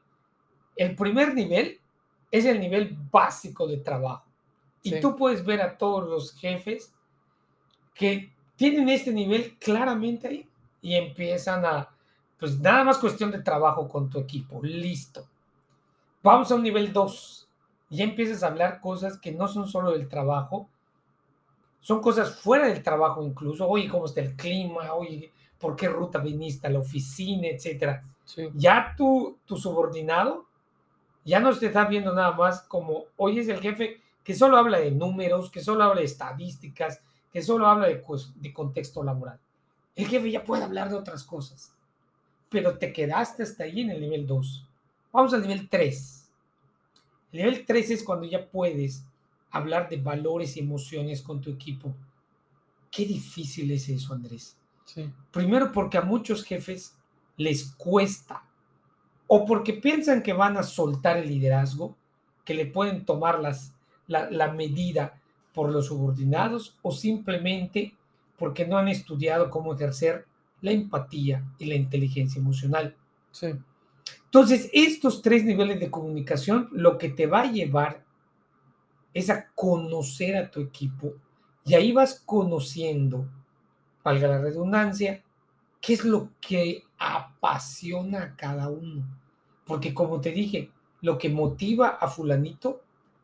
el 0.76 0.96
primer 0.96 1.34
nivel 1.34 1.78
es 2.32 2.44
el 2.46 2.58
nivel 2.58 2.96
básico 3.10 3.66
de 3.66 3.76
trabajo. 3.78 4.29
Y 4.82 5.00
tú 5.00 5.16
puedes 5.16 5.44
ver 5.44 5.60
a 5.60 5.76
todos 5.76 6.08
los 6.08 6.34
jefes 6.34 6.92
que 7.94 8.32
tienen 8.56 8.88
este 8.88 9.12
nivel 9.12 9.56
claramente 9.58 10.28
ahí 10.28 10.48
y 10.80 10.94
empiezan 10.94 11.64
a, 11.64 11.88
pues 12.38 12.58
nada 12.58 12.84
más 12.84 12.98
cuestión 12.98 13.30
de 13.30 13.42
trabajo 13.42 13.88
con 13.88 14.08
tu 14.08 14.18
equipo, 14.18 14.60
listo. 14.62 15.26
Vamos 16.22 16.50
a 16.50 16.54
un 16.54 16.62
nivel 16.62 16.92
2. 16.92 17.48
Ya 17.90 18.04
empiezas 18.04 18.42
a 18.42 18.46
hablar 18.46 18.80
cosas 18.80 19.18
que 19.18 19.32
no 19.32 19.48
son 19.48 19.68
solo 19.68 19.92
del 19.92 20.08
trabajo, 20.08 20.68
son 21.80 22.00
cosas 22.00 22.38
fuera 22.38 22.68
del 22.68 22.82
trabajo 22.82 23.22
incluso. 23.22 23.66
Oye, 23.66 23.88
¿cómo 23.88 24.06
está 24.06 24.20
el 24.20 24.36
clima? 24.36 24.92
Oye, 24.94 25.32
¿por 25.58 25.74
qué 25.76 25.88
ruta 25.88 26.18
viniste 26.18 26.66
a 26.66 26.70
la 26.70 26.78
oficina? 26.78 27.48
Etcétera. 27.48 28.02
Ya 28.54 28.94
tu, 28.96 29.38
tu 29.44 29.56
subordinado 29.56 30.46
ya 31.24 31.40
no 31.40 31.56
te 31.56 31.66
está 31.66 31.84
viendo 31.84 32.14
nada 32.14 32.32
más 32.32 32.62
como, 32.62 33.04
hoy 33.16 33.38
es 33.38 33.48
el 33.48 33.60
jefe 33.60 34.00
que 34.24 34.34
solo 34.34 34.56
habla 34.56 34.78
de 34.78 34.90
números, 34.90 35.50
que 35.50 35.60
solo 35.60 35.84
habla 35.84 36.00
de 36.00 36.06
estadísticas, 36.06 37.00
que 37.32 37.42
solo 37.42 37.66
habla 37.66 37.88
de, 37.88 38.02
de 38.36 38.52
contexto 38.52 39.02
laboral. 39.02 39.38
El 39.94 40.06
jefe 40.06 40.30
ya 40.30 40.44
puede 40.44 40.64
hablar 40.64 40.88
de 40.88 40.96
otras 40.96 41.24
cosas, 41.24 41.72
pero 42.48 42.78
te 42.78 42.92
quedaste 42.92 43.42
hasta 43.42 43.64
ahí 43.64 43.80
en 43.80 43.90
el 43.90 44.00
nivel 44.00 44.26
2. 44.26 44.66
Vamos 45.12 45.34
al 45.34 45.42
nivel 45.42 45.68
3. 45.68 46.30
El 47.32 47.38
nivel 47.38 47.64
3 47.64 47.90
es 47.90 48.02
cuando 48.02 48.26
ya 48.26 48.48
puedes 48.48 49.04
hablar 49.50 49.88
de 49.88 49.96
valores 49.96 50.56
y 50.56 50.60
emociones 50.60 51.22
con 51.22 51.40
tu 51.40 51.50
equipo. 51.50 51.94
Qué 52.90 53.04
difícil 53.04 53.70
es 53.70 53.88
eso, 53.88 54.14
Andrés. 54.14 54.56
Primero 55.30 55.70
porque 55.70 55.98
a 55.98 56.02
muchos 56.02 56.44
jefes 56.44 56.96
les 57.36 57.72
cuesta 57.76 58.42
o 59.28 59.44
porque 59.44 59.74
piensan 59.74 60.22
que 60.22 60.32
van 60.32 60.56
a 60.56 60.64
soltar 60.64 61.16
el 61.16 61.28
liderazgo, 61.28 61.96
que 62.44 62.54
le 62.54 62.66
pueden 62.66 63.04
tomar 63.04 63.38
las, 63.38 63.72
la, 64.10 64.52
medida 64.52 65.20
por 65.54 65.70
los 65.70 65.86
subordinados, 65.86 66.76
o 66.82 66.92
simplemente 66.92 67.94
porque 68.36 68.66
no 68.66 68.76
han 68.76 68.88
estudiado 68.88 69.50
cómo 69.50 69.74
ejercer 69.74 70.26
la 70.60 70.72
empatía 70.72 71.44
y 71.58 71.66
la 71.66 71.74
inteligencia 71.74 72.40
emocional. 72.40 72.96
Sí. 73.30 73.48
Entonces, 74.24 74.68
estos 74.72 75.22
tres 75.22 75.44
niveles 75.44 75.80
de 75.80 75.90
comunicación 75.90 76.68
lo 76.72 76.98
que 76.98 77.08
te 77.08 77.26
va 77.26 77.42
a 77.42 77.52
llevar 77.52 78.04
es 79.12 79.30
a 79.30 79.48
conocer 79.54 80.36
a 80.36 80.50
tu 80.50 80.60
equipo 80.60 81.14
y 81.64 81.74
ahí 81.74 81.92
vas 81.92 82.22
conociendo, 82.24 83.28
valga 84.02 84.28
la 84.28 84.40
redundancia, 84.40 85.22
qué 85.80 85.94
es 85.94 86.04
lo 86.04 86.30
que 86.40 86.84
apasiona 86.98 88.22
a 88.22 88.36
cada 88.36 88.68
uno. 88.68 89.04
Porque 89.66 89.94
como 89.94 90.20
te 90.20 90.32
dije, 90.32 90.70
lo 91.00 91.18
que 91.18 91.28
motiva 91.28 91.88
a 91.88 92.08
fulanito 92.08 92.82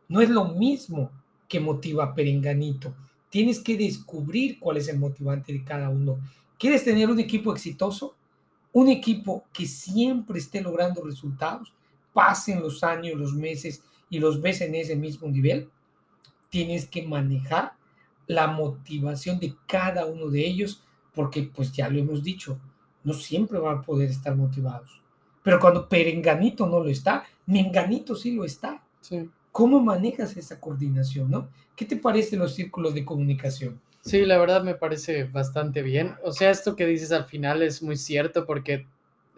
no 0.08 0.20
es 0.20 0.30
lo 0.30 0.46
mismo 0.46 1.10
que 1.48 1.60
motiva 1.60 2.04
a 2.04 2.14
perenganito. 2.14 2.94
Tienes 3.30 3.60
que 3.60 3.76
descubrir 3.76 4.58
cuál 4.58 4.76
es 4.76 4.88
el 4.88 4.98
motivante 4.98 5.52
de 5.52 5.64
cada 5.64 5.88
uno. 5.88 6.18
¿Quieres 6.58 6.84
tener 6.84 7.10
un 7.10 7.18
equipo 7.18 7.52
exitoso? 7.52 8.14
Un 8.72 8.88
equipo 8.88 9.44
que 9.52 9.66
siempre 9.66 10.38
esté 10.38 10.60
logrando 10.60 11.02
resultados, 11.02 11.72
pasen 12.12 12.60
los 12.60 12.82
años, 12.84 13.18
los 13.18 13.34
meses 13.34 13.82
y 14.10 14.18
los 14.18 14.40
ves 14.40 14.60
en 14.60 14.74
ese 14.74 14.96
mismo 14.96 15.28
nivel. 15.28 15.68
Tienes 16.48 16.86
que 16.86 17.02
manejar 17.02 17.72
la 18.26 18.46
motivación 18.46 19.38
de 19.38 19.54
cada 19.66 20.06
uno 20.06 20.28
de 20.28 20.46
ellos, 20.46 20.82
porque 21.14 21.42
pues 21.42 21.72
ya 21.72 21.88
lo 21.88 21.98
hemos 21.98 22.22
dicho, 22.22 22.58
no 23.04 23.14
siempre 23.14 23.58
van 23.58 23.78
a 23.78 23.82
poder 23.82 24.10
estar 24.10 24.36
motivados. 24.36 25.00
Pero 25.42 25.60
cuando 25.60 25.88
Perenganito 25.88 26.66
no 26.66 26.80
lo 26.80 26.88
está, 26.88 27.24
Menganito 27.46 28.16
sí 28.16 28.32
lo 28.32 28.44
está. 28.44 28.82
¿Cómo 29.56 29.80
manejas 29.80 30.36
esa 30.36 30.60
coordinación, 30.60 31.30
no? 31.30 31.48
¿Qué 31.74 31.86
te 31.86 31.96
parecen 31.96 32.40
los 32.40 32.54
círculos 32.54 32.92
de 32.92 33.06
comunicación? 33.06 33.80
Sí, 34.02 34.26
la 34.26 34.36
verdad 34.36 34.62
me 34.62 34.74
parece 34.74 35.24
bastante 35.24 35.80
bien. 35.80 36.14
O 36.24 36.30
sea, 36.30 36.50
esto 36.50 36.76
que 36.76 36.84
dices 36.84 37.10
al 37.10 37.24
final 37.24 37.62
es 37.62 37.82
muy 37.82 37.96
cierto 37.96 38.44
porque 38.44 38.86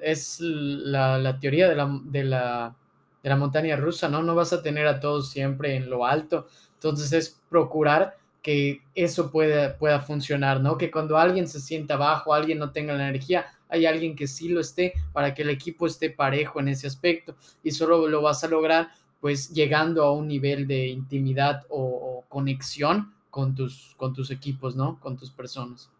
es 0.01 0.41
la, 0.41 1.39
teoría 1.39 1.69
de 1.69 1.77
la, 1.77 2.01
de, 2.03 2.25
la, 2.25 2.75
de 3.23 3.29
la 3.29 3.37
montaña 3.37 3.77
rusa, 3.77 4.09
¿no? 4.09 4.25
No 4.25 4.35
vas 4.35 4.53
a 4.53 4.61
tener 4.61 4.89
a 4.89 4.99
todos 4.99 5.31
siempre 5.31 5.77
en 5.77 5.89
lo 5.89 6.05
alto. 6.05 6.49
Entonces 6.75 7.13
es 7.13 7.41
procurar 7.49 8.17
que 8.43 8.83
eso 8.97 9.31
pueda, 9.31 9.79
pueda 9.79 10.01
funcionar, 10.01 10.61
¿no? 10.61 10.79
Que 10.79 10.91
cuando 10.91 11.17
alguien 11.17 11.47
se 11.47 11.61
sienta 11.61 11.95
abajo, 11.95 12.35
alguien 12.35 12.59
no 12.59 12.73
tenga 12.73 12.95
la 12.95 13.09
energía, 13.09 13.47
hay 13.69 13.87
alguien 13.87 14.17
que 14.17 14.27
sí 14.27 14.49
lo 14.49 14.61
esté 14.61 14.95
para 15.13 15.33
que 15.33 15.43
el 15.43 15.51
equipo 15.51 15.87
esté 15.87 16.11
parejo 16.11 16.59
en 16.59 16.67
ese 16.67 16.89
aspecto 16.89 17.37
y 17.63 17.71
solo 17.71 18.09
lo 18.09 18.21
vas 18.21 18.43
a 18.43 18.49
lograr 18.49 18.89
pues 19.21 19.51
llegando 19.51 20.05
a 20.05 20.13
un 20.13 20.29
nivel 20.29 20.67
de 20.67 20.89
intimidad 20.89 21.65
o, 21.69 22.25
conexión 22.29 23.15
con 23.31 23.55
tus, 23.55 23.95
con 23.97 24.13
tus 24.13 24.31
equipos, 24.31 24.77
¿no? 24.77 25.01
Con 25.01 25.17
tus 25.17 25.31
personas. 25.31 25.91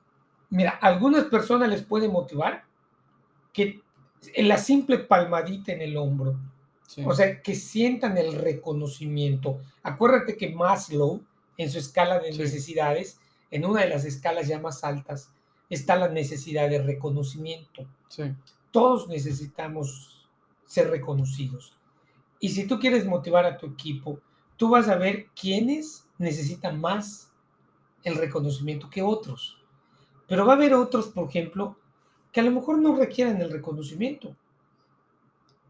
Mira, 0.51 0.79
algunas 0.81 1.25
personas 1.25 1.69
les 1.69 1.83
puede 1.83 2.09
motivar 2.09 2.65
que 3.53 3.81
en 4.35 4.49
la 4.49 4.59
simple 4.59 4.99
palmadita 4.99 5.73
en 5.73 5.81
el 5.81 5.97
hombro, 5.97 6.39
o 7.05 7.15
sea, 7.15 7.43
que 7.43 7.55
sientan 7.55 8.17
el 8.19 8.35
reconocimiento. 8.35 9.61
Acuérdate 9.83 10.37
que 10.37 10.55
Maslow, 10.55 11.23
en 11.57 11.71
su 11.71 11.79
escala 11.79 12.19
de 12.19 12.33
necesidades, 12.33 13.21
en 13.51 13.65
una 13.65 13.83
de 13.83 13.89
las 13.89 14.05
escalas 14.05 14.49
ya 14.49 14.59
más 14.59 14.85
altas, 14.85 15.31
está 15.69 15.97
la 15.97 16.09
necesidad 16.09 16.69
de 16.69 16.83
reconocimiento. 16.83 17.87
Todos 18.71 19.09
necesitamos 19.09 20.27
ser 20.67 20.91
reconocidos. 20.91 21.78
Y 22.41 22.51
si 22.51 22.67
tú 22.67 22.79
quieres 22.79 23.05
motivar 23.05 23.45
a 23.45 23.57
tu 23.57 23.67
equipo, 23.67 24.21
tú 24.57 24.69
vas 24.71 24.89
a 24.89 24.97
ver 24.97 25.27
quiénes 25.39 26.07
necesitan 26.19 26.81
más 26.81 27.33
el 28.05 28.17
reconocimiento 28.17 28.89
que 28.91 29.03
otros. 29.03 29.59
Pero 30.27 30.47
va 30.47 30.53
a 30.53 30.57
haber 30.57 30.75
otros, 30.75 31.09
por 31.09 31.29
ejemplo, 31.29 31.77
que 32.33 32.41
a 32.41 32.45
lo 32.45 32.51
mejor 32.51 32.79
no 32.79 32.97
requieran 32.97 33.41
el 33.41 33.51
reconocimiento. 33.51 34.37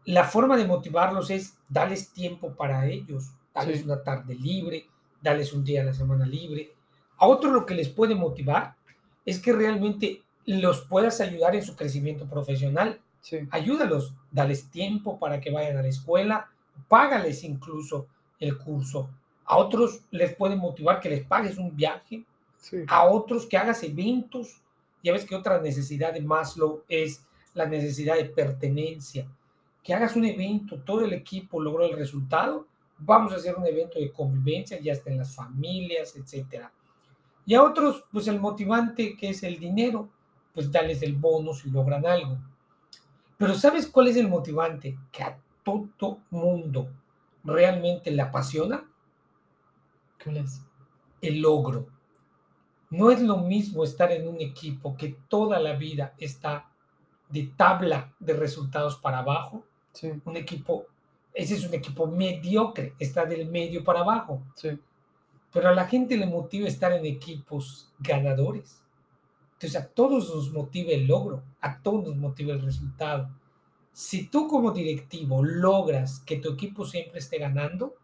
La 0.05 0.23
forma 0.23 0.57
de 0.57 0.65
motivarlos 0.65 1.29
es 1.29 1.57
darles 1.67 2.09
tiempo 2.09 2.53
para 2.53 2.87
ellos, 2.87 3.31
darles 3.53 3.83
una 3.83 4.03
tarde 4.03 4.35
libre, 4.35 4.87
darles 5.21 5.53
un 5.53 5.63
día 5.63 5.81
a 5.81 5.85
la 5.85 5.93
semana 5.93 6.25
libre. 6.25 6.73
A 7.17 7.27
otros 7.27 7.53
lo 7.53 7.65
que 7.65 7.75
les 7.75 7.89
puede 7.89 8.15
motivar 8.15 8.75
es 9.25 9.39
que 9.39 9.53
realmente 9.53 10.23
los 10.45 10.81
puedas 10.81 11.21
ayudar 11.21 11.55
en 11.55 11.63
su 11.63 11.75
crecimiento 11.75 12.25
profesional. 12.25 12.99
Ayúdalos, 13.51 14.13
dales 14.31 14.69
tiempo 14.71 15.19
para 15.19 15.39
que 15.39 15.51
vayan 15.51 15.77
a 15.77 15.81
la 15.81 15.89
escuela, 15.89 16.49
págales 16.87 17.43
incluso 17.43 18.07
el 18.39 18.57
curso. 18.57 19.09
A 19.45 19.57
otros 19.57 20.01
les 20.11 20.35
puede 20.35 20.55
motivar 20.55 20.99
que 20.99 21.09
les 21.09 21.25
pagues 21.25 21.57
un 21.57 21.75
viaje, 21.75 22.23
a 22.87 23.05
otros 23.05 23.45
que 23.45 23.57
hagas 23.57 23.83
eventos. 23.83 24.61
Ya 25.03 25.13
ves 25.13 25.25
que 25.25 25.35
otra 25.35 25.61
necesidad 25.61 26.13
de 26.13 26.21
Maslow 26.21 26.83
es 26.87 27.25
la 27.53 27.65
necesidad 27.65 28.15
de 28.15 28.25
pertenencia. 28.25 29.27
Que 29.83 29.93
hagas 29.93 30.15
un 30.15 30.25
evento, 30.25 30.79
todo 30.81 31.05
el 31.05 31.13
equipo 31.13 31.61
logró 31.61 31.85
el 31.85 31.95
resultado, 31.95 32.67
vamos 32.97 33.33
a 33.33 33.37
hacer 33.37 33.55
un 33.55 33.65
evento 33.65 33.97
de 33.97 34.11
convivencia, 34.11 34.79
ya 34.79 34.93
está 34.93 35.09
en 35.09 35.17
las 35.17 35.33
familias, 35.33 36.15
etcétera. 36.15 36.71
Y 37.45 37.55
a 37.55 37.63
otros, 37.63 38.03
pues 38.11 38.27
el 38.27 38.39
motivante 38.39 39.15
que 39.15 39.29
es 39.29 39.41
el 39.43 39.57
dinero, 39.57 40.09
pues 40.53 40.71
dales 40.71 41.01
el 41.01 41.15
bonus 41.15 41.65
y 41.65 41.71
logran 41.71 42.05
algo. 42.05 42.37
Pero 43.37 43.55
¿sabes 43.55 43.87
cuál 43.87 44.09
es 44.09 44.17
el 44.17 44.27
motivante 44.27 44.97
que 45.11 45.23
a 45.23 45.39
todo 45.97 46.19
mundo 46.29 46.89
realmente 47.43 48.11
le 48.11 48.21
apasiona? 48.21 48.89
¿Cuál 50.23 50.37
es? 50.37 50.61
El 51.21 51.41
logro. 51.41 51.87
No 52.89 53.11
es 53.11 53.21
lo 53.21 53.37
mismo 53.37 53.83
estar 53.83 54.11
en 54.11 54.27
un 54.27 54.41
equipo 54.41 54.95
que 54.95 55.15
toda 55.27 55.59
la 55.59 55.73
vida 55.73 56.13
está 56.17 56.71
de 57.29 57.51
tabla 57.55 58.13
de 58.19 58.33
resultados 58.33 58.97
para 58.97 59.19
abajo. 59.19 59.63
Un 60.25 60.37
equipo, 60.37 60.85
ese 61.33 61.55
es 61.55 61.67
un 61.67 61.73
equipo 61.73 62.07
mediocre, 62.07 62.95
está 62.99 63.25
del 63.25 63.47
medio 63.49 63.83
para 63.83 63.99
abajo. 63.99 64.41
Sí 64.55 64.79
pero 65.51 65.69
a 65.69 65.73
la 65.73 65.87
gente 65.87 66.17
le 66.17 66.25
motiva 66.25 66.67
estar 66.67 66.91
en 66.91 67.05
equipos 67.05 67.91
ganadores. 67.99 68.81
Entonces 69.53 69.81
a 69.81 69.87
todos 69.87 70.33
nos 70.33 70.51
motiva 70.51 70.91
el 70.91 71.07
logro, 71.07 71.43
a 71.59 71.81
todos 71.81 72.05
nos 72.05 72.15
motiva 72.15 72.53
el 72.53 72.61
resultado. 72.61 73.29
Si 73.91 74.27
tú 74.27 74.47
como 74.47 74.71
directivo 74.71 75.43
logras 75.43 76.21
que 76.25 76.37
tu 76.37 76.53
equipo 76.53 76.85
siempre 76.85 77.19
esté 77.19 77.37
ganando, 77.37 77.95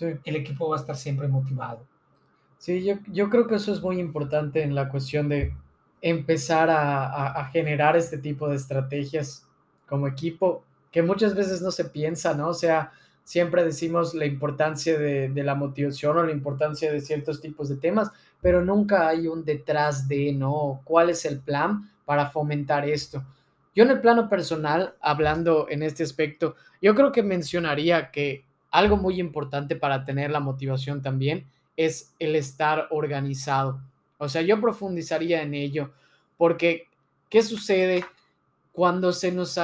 el 0.00 0.36
equipo 0.36 0.68
va 0.68 0.76
a 0.76 0.80
estar 0.80 0.96
siempre 0.96 1.28
motivado. 1.28 1.86
Sí, 2.58 2.82
yo, 2.84 2.96
yo 3.12 3.30
creo 3.30 3.46
que 3.46 3.56
eso 3.56 3.72
es 3.72 3.82
muy 3.82 3.98
importante 3.98 4.62
en 4.62 4.74
la 4.74 4.88
cuestión 4.88 5.28
de 5.28 5.54
empezar 6.00 6.68
a, 6.70 7.48
generar 7.52 7.96
este 7.96 8.18
tipo 8.18 8.48
de 8.48 8.56
estrategias 8.56 9.46
como 9.86 10.06
equipo, 10.06 10.64
que 10.90 11.02
muchas 11.02 11.34
veces 11.34 11.62
no 11.62 11.70
se 11.70 11.86
piensa, 11.86 12.34
¿no? 12.34 12.48
O 12.48 12.54
sea, 12.54 12.92
siempre 13.24 13.64
decimos 13.64 14.14
la 14.14 14.26
importancia 14.26 14.98
de, 14.98 15.28
de, 15.28 15.42
la 15.42 15.54
motivación 15.54 16.16
o 16.16 16.22
la 16.22 16.32
importancia 16.32 16.92
de 16.92 17.00
ciertos 17.00 17.40
tipos 17.40 17.68
de 17.68 17.76
temas, 17.76 18.10
pero 18.40 18.64
nunca 18.64 19.08
hay 19.08 19.26
un 19.26 19.44
detrás 19.44 20.06
de, 20.06 20.32
¿no? 20.32 20.80
¿Cuál 20.84 21.10
es 21.10 21.24
el 21.24 21.40
plan 21.40 21.90
para 22.04 22.30
fomentar 22.30 22.88
esto? 22.88 23.24
Yo 23.76 23.84
en 23.84 23.90
el 23.90 24.00
plano 24.00 24.30
personal, 24.30 24.94
hablando 25.02 25.66
en 25.68 25.82
este 25.82 26.02
aspecto, 26.02 26.56
yo 26.80 26.94
creo 26.94 27.12
que 27.12 27.22
mencionaría 27.22 28.10
que 28.10 28.46
algo 28.70 28.96
muy 28.96 29.20
importante 29.20 29.76
para 29.76 30.02
tener 30.02 30.30
la 30.30 30.40
motivación 30.40 31.02
también 31.02 31.46
es 31.76 32.14
el 32.18 32.34
estar 32.36 32.88
organizado. 32.90 33.82
O 34.16 34.30
sea, 34.30 34.40
yo 34.40 34.58
profundizaría 34.62 35.42
en 35.42 35.52
ello, 35.52 35.92
porque 36.38 36.88
¿qué 37.28 37.42
sucede 37.42 38.06
cuando 38.72 39.12
se 39.12 39.30
nos 39.30 39.60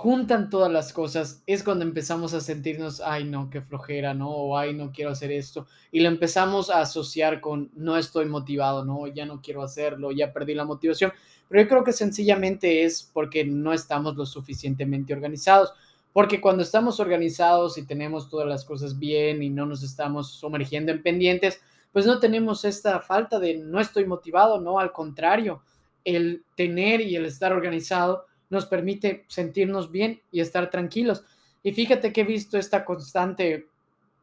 juntan 0.00 0.48
todas 0.48 0.72
las 0.72 0.94
cosas? 0.94 1.42
Es 1.46 1.62
cuando 1.62 1.84
empezamos 1.84 2.32
a 2.32 2.40
sentirnos, 2.40 3.02
ay 3.02 3.24
no, 3.24 3.50
qué 3.50 3.60
flojera, 3.60 4.14
¿no? 4.14 4.30
O 4.30 4.56
ay, 4.56 4.72
no 4.72 4.92
quiero 4.92 5.10
hacer 5.10 5.30
esto. 5.30 5.66
Y 5.92 6.00
lo 6.00 6.08
empezamos 6.08 6.70
a 6.70 6.80
asociar 6.80 7.42
con, 7.42 7.70
no 7.74 7.98
estoy 7.98 8.24
motivado, 8.24 8.82
¿no? 8.82 9.06
Ya 9.08 9.26
no 9.26 9.42
quiero 9.42 9.62
hacerlo, 9.62 10.10
ya 10.10 10.32
perdí 10.32 10.54
la 10.54 10.64
motivación. 10.64 11.12
Pero 11.50 11.62
yo 11.62 11.68
creo 11.68 11.84
que 11.84 11.92
sencillamente 11.92 12.84
es 12.84 13.10
porque 13.12 13.44
no 13.44 13.74
estamos 13.74 14.16
lo 14.16 14.24
suficientemente 14.24 15.12
organizados. 15.12 15.74
Porque 16.14 16.40
cuando 16.40 16.62
estamos 16.62 16.98
organizados 16.98 17.76
y 17.76 17.84
tenemos 17.86 18.30
todas 18.30 18.48
las 18.48 18.64
cosas 18.64 18.98
bien 18.98 19.42
y 19.42 19.50
no 19.50 19.66
nos 19.66 19.82
estamos 19.82 20.32
sumergiendo 20.32 20.92
en 20.92 21.02
pendientes, 21.02 21.60
pues 21.92 22.06
no 22.06 22.20
tenemos 22.20 22.64
esta 22.64 23.00
falta 23.00 23.38
de 23.38 23.58
no 23.58 23.78
estoy 23.78 24.06
motivado, 24.06 24.62
no, 24.62 24.78
al 24.78 24.92
contrario, 24.92 25.60
el 26.06 26.42
tener 26.56 27.02
y 27.02 27.16
el 27.16 27.26
estar 27.26 27.52
organizado 27.52 28.29
nos 28.50 28.66
permite 28.66 29.24
sentirnos 29.28 29.90
bien 29.90 30.20
y 30.30 30.40
estar 30.40 30.70
tranquilos. 30.70 31.24
Y 31.62 31.72
fíjate 31.72 32.12
que 32.12 32.22
he 32.22 32.24
visto 32.24 32.58
esta 32.58 32.84
constante 32.84 33.68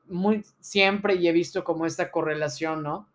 muy 0.07 0.43
siempre 0.59 1.15
y 1.15 1.27
he 1.27 1.31
visto 1.31 1.63
como 1.63 1.85
esta 1.85 2.11
correlación, 2.11 2.83
¿no? 2.83 3.07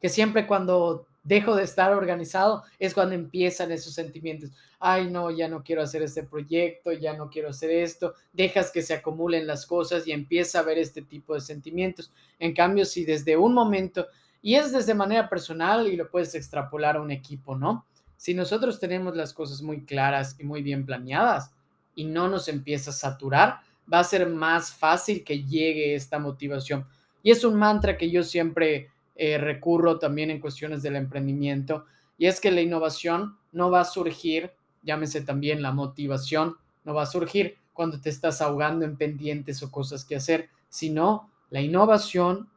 Que 0.00 0.08
siempre 0.08 0.46
cuando 0.46 1.06
dejo 1.24 1.54
de 1.54 1.62
estar 1.62 1.92
organizado, 1.92 2.64
es 2.78 2.94
cuando 2.94 3.14
empiezan 3.14 3.70
esos 3.70 3.94
sentimientos. 3.94 4.50
Ay, 4.80 5.08
no, 5.08 5.30
ya 5.30 5.48
no 5.48 5.62
quiero 5.62 5.82
hacer 5.82 6.02
este 6.02 6.24
proyecto, 6.24 6.92
ya 6.92 7.14
no 7.14 7.30
quiero 7.30 7.50
hacer 7.50 7.70
esto. 7.70 8.14
Dejas 8.32 8.70
que 8.70 8.82
se 8.82 8.94
acumulen 8.94 9.46
las 9.46 9.66
cosas 9.66 10.06
y 10.06 10.12
empieza 10.12 10.58
a 10.58 10.62
ver 10.62 10.78
este 10.78 11.02
tipo 11.02 11.34
de 11.34 11.40
sentimientos. 11.40 12.12
En 12.38 12.52
cambio, 12.52 12.84
si 12.84 13.04
desde 13.04 13.36
un 13.36 13.54
momento, 13.54 14.08
y 14.40 14.56
es 14.56 14.72
desde 14.72 14.94
manera 14.94 15.28
personal 15.28 15.86
y 15.86 15.96
lo 15.96 16.10
puedes 16.10 16.34
extrapolar 16.34 16.96
a 16.96 17.00
un 17.00 17.12
equipo, 17.12 17.56
¿no? 17.56 17.86
Si 18.22 18.34
nosotros 18.34 18.78
tenemos 18.78 19.16
las 19.16 19.34
cosas 19.34 19.62
muy 19.62 19.84
claras 19.84 20.36
y 20.38 20.44
muy 20.44 20.62
bien 20.62 20.86
planeadas 20.86 21.50
y 21.96 22.04
no 22.04 22.28
nos 22.28 22.46
empieza 22.46 22.90
a 22.90 22.94
saturar, 22.94 23.58
va 23.92 23.98
a 23.98 24.04
ser 24.04 24.28
más 24.28 24.72
fácil 24.72 25.24
que 25.24 25.42
llegue 25.42 25.96
esta 25.96 26.20
motivación. 26.20 26.86
Y 27.24 27.32
es 27.32 27.42
un 27.42 27.56
mantra 27.56 27.96
que 27.96 28.12
yo 28.12 28.22
siempre 28.22 28.90
eh, 29.16 29.38
recurro 29.38 29.98
también 29.98 30.30
en 30.30 30.38
cuestiones 30.38 30.82
del 30.82 30.94
emprendimiento, 30.94 31.84
y 32.16 32.26
es 32.26 32.38
que 32.38 32.52
la 32.52 32.60
innovación 32.60 33.38
no 33.50 33.72
va 33.72 33.80
a 33.80 33.84
surgir, 33.84 34.52
llámese 34.84 35.22
también 35.22 35.60
la 35.60 35.72
motivación, 35.72 36.58
no 36.84 36.94
va 36.94 37.02
a 37.02 37.06
surgir 37.06 37.58
cuando 37.72 38.00
te 38.00 38.10
estás 38.10 38.40
ahogando 38.40 38.84
en 38.84 38.96
pendientes 38.96 39.64
o 39.64 39.72
cosas 39.72 40.04
que 40.04 40.14
hacer, 40.14 40.48
sino 40.68 41.28
la 41.50 41.60
innovación 41.60 42.48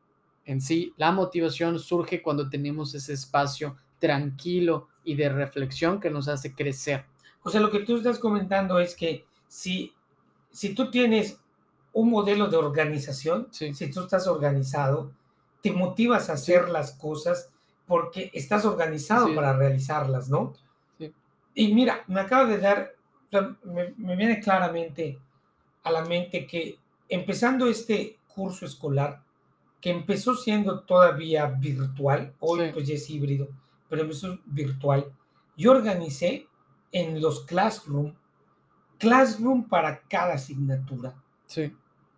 en 0.46 0.62
sí, 0.62 0.94
la 0.98 1.12
motivación 1.12 1.80
surge 1.80 2.22
cuando 2.22 2.52
tenemos 2.52 2.94
ese 2.94 3.14
espacio 3.14 3.78
tranquilo 3.98 4.90
y 5.06 5.16
de 5.16 5.30
reflexión 5.30 6.00
que 6.00 6.10
nos 6.10 6.28
hace 6.28 6.54
crecer. 6.54 7.06
O 7.44 7.50
sea, 7.50 7.62
lo 7.62 7.72
que 7.72 7.80
tú 7.80 7.98
estás 7.98 8.20
comentando 8.20 8.80
es 8.80 8.96
que 8.96 9.26
si, 9.48 9.94
si 10.52 10.74
tú 10.74 10.90
tienes 10.90 11.40
un 11.94 12.10
modelo 12.10 12.48
de 12.48 12.58
organización, 12.58 13.48
si 13.52 13.90
tú 13.92 14.02
estás 14.02 14.28
organizado, 14.28 15.12
te 15.62 15.72
motivas 15.72 16.30
a 16.30 16.34
hacer 16.34 16.70
las 16.70 16.92
cosas 16.92 17.50
porque 17.88 18.32
estás 18.34 18.66
organizado 18.66 19.34
para 19.34 19.54
realizarlas, 19.54 20.30
¿no? 20.30 20.54
Y 21.54 21.74
mira, 21.74 22.04
me 22.08 22.20
acaba 22.20 22.46
de 22.46 22.58
dar, 22.58 22.96
me, 23.64 24.16
viene 24.16 24.42
claramente 24.42 25.18
a 25.84 25.92
la 25.92 26.04
mente 26.04 26.46
que 26.46 26.78
empezando 27.08 27.68
este 27.68 28.20
curso 28.28 28.66
escolar, 28.66 29.24
que 29.80 29.92
empezó 29.92 30.36
siendo 30.36 30.82
todavía 30.82 31.46
virtual, 31.46 32.34
hoy 32.40 32.72
pues 32.74 32.88
ya 32.88 32.96
es 32.96 33.10
híbrido, 33.10 33.48
pero 33.90 34.04
empezó 34.04 34.40
virtual, 34.46 35.12
yo 35.58 35.72
organicé 35.72 36.48
en 36.92 37.22
los 37.22 37.46
Classroom, 37.46 38.14
Classroom 38.98 39.68
para 39.68 40.02
cada 40.02 40.36
asignatura. 40.36 41.16
Sí. 41.46 41.74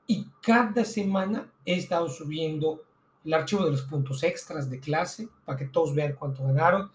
Y 0.05 0.27
cada 0.41 0.85
semana 0.85 1.51
he 1.65 1.75
estado 1.75 2.09
subiendo 2.09 2.83
el 3.25 3.33
archivo 3.33 3.65
de 3.65 3.71
los 3.71 3.81
puntos 3.81 4.23
extras 4.23 4.69
de 4.69 4.79
clase 4.79 5.27
para 5.43 5.57
que 5.57 5.65
todos 5.65 5.93
vean 5.93 6.15
cuánto 6.17 6.43
ganaron, 6.43 6.91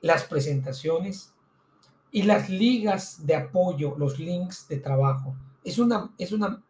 las 0.00 0.24
presentaciones 0.24 1.34
y 2.10 2.22
las 2.22 2.48
ligas 2.48 3.26
de 3.26 3.34
apoyo, 3.34 3.94
los 3.98 4.18
links 4.18 4.68
de 4.68 4.78
trabajo. 4.78 5.34
Es, 5.62 5.78
una, 5.78 6.10
es, 6.16 6.32
una, 6.32 6.62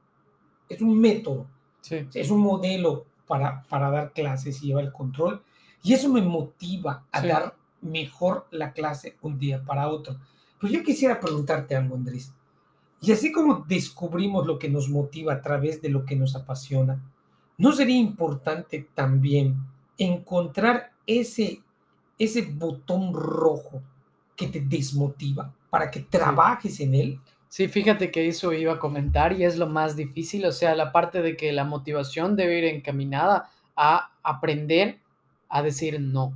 es 0.68 0.80
un 0.80 0.98
método, 0.98 1.46
es 1.90 2.30
un 2.30 2.40
modelo 2.40 3.04
para, 3.26 3.62
para 3.64 3.90
dar 3.90 4.12
clases 4.12 4.62
y 4.62 4.68
llevar 4.68 4.84
el 4.84 4.92
control. 4.92 5.42
Y 5.84 5.92
eso 5.92 6.08
me 6.08 6.22
motiva 6.22 7.04
a 7.12 7.20
dar 7.20 7.56
mejor 7.82 8.46
la 8.50 8.72
clase 8.72 9.16
un 9.20 9.38
día 9.38 9.62
para 9.62 9.88
otro. 9.88 10.16
Pero 10.58 10.72
yo 10.72 10.82
quisiera 10.82 11.20
preguntarte 11.20 11.76
algo, 11.76 11.94
Andrés. 11.94 12.32
Y 13.02 13.12
así 13.12 13.30
como 13.30 13.66
descubrimos 13.68 14.46
lo 14.46 14.58
que 14.58 14.70
nos 14.70 14.88
motiva 14.88 15.34
a 15.34 15.42
través 15.42 15.82
de 15.82 15.90
lo 15.90 16.06
que 16.06 16.16
nos 16.16 16.34
apasiona, 16.34 17.02
¿no 17.58 17.72
sería 17.72 17.98
importante 17.98 18.88
también 18.94 19.56
encontrar 19.98 20.92
ese, 21.06 21.60
ese 22.18 22.42
botón 22.42 23.12
rojo 23.12 23.82
que 24.34 24.48
te 24.48 24.60
desmotiva 24.60 25.52
para 25.68 25.90
que 25.90 26.00
trabajes 26.00 26.80
en 26.80 26.94
él? 26.94 27.20
Sí, 27.48 27.68
fíjate 27.68 28.10
que 28.10 28.26
eso 28.26 28.54
iba 28.54 28.72
a 28.72 28.78
comentar 28.78 29.34
y 29.34 29.44
es 29.44 29.58
lo 29.58 29.66
más 29.66 29.96
difícil, 29.96 30.46
o 30.46 30.52
sea, 30.52 30.74
la 30.74 30.92
parte 30.92 31.20
de 31.20 31.36
que 31.36 31.52
la 31.52 31.64
motivación 31.64 32.36
debe 32.36 32.58
ir 32.58 32.64
encaminada 32.64 33.50
a 33.76 34.12
aprender 34.22 35.03
a 35.54 35.62
decir 35.62 36.00
no, 36.00 36.34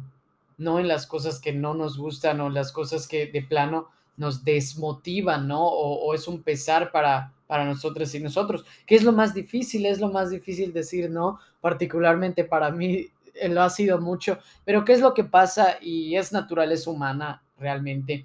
no 0.59 0.79
en 0.79 0.87
las 0.87 1.09
cosas 1.09 1.41
que 1.41 1.53
no 1.53 1.75
nos 1.75 1.99
gustan 1.99 2.41
o 2.41 2.51
las 2.51 2.71
cosas 2.71 3.09
que 3.09 3.27
de 3.27 3.43
plano 3.43 3.89
nos 4.17 4.45
desmotivan, 4.45 5.49
¿no? 5.49 5.61
O, 5.67 6.15
es 6.15 6.29
un 6.29 6.41
pesar 6.41 6.93
para, 6.93 7.33
para 7.49 7.65
nosotros 7.65 8.15
y 8.15 8.21
nosotros. 8.21 8.65
¿Qué 8.87 8.95
es 8.95 9.03
lo 9.03 9.11
más 9.11 9.35
difícil? 9.35 9.87
Es 9.87 9.99
lo 9.99 10.09
más 10.09 10.31
difícil 10.31 10.73
decir 10.73 11.11
no, 11.11 11.41
particularmente 11.61 12.45
para 12.45 12.71
mí 12.71 13.09
eh, 13.35 13.49
lo 13.49 13.63
ha 13.63 13.71
sido 13.71 14.01
mucho, 14.01 14.39
pero 14.65 14.85
¿qué 14.85 14.93
es 14.93 15.01
lo 15.01 15.15
que 15.15 15.25
pasa? 15.25 15.79
Y 15.83 16.15
es 16.15 16.33
naturaleza 16.33 16.89
humana 16.89 17.43
realmente. 17.59 18.25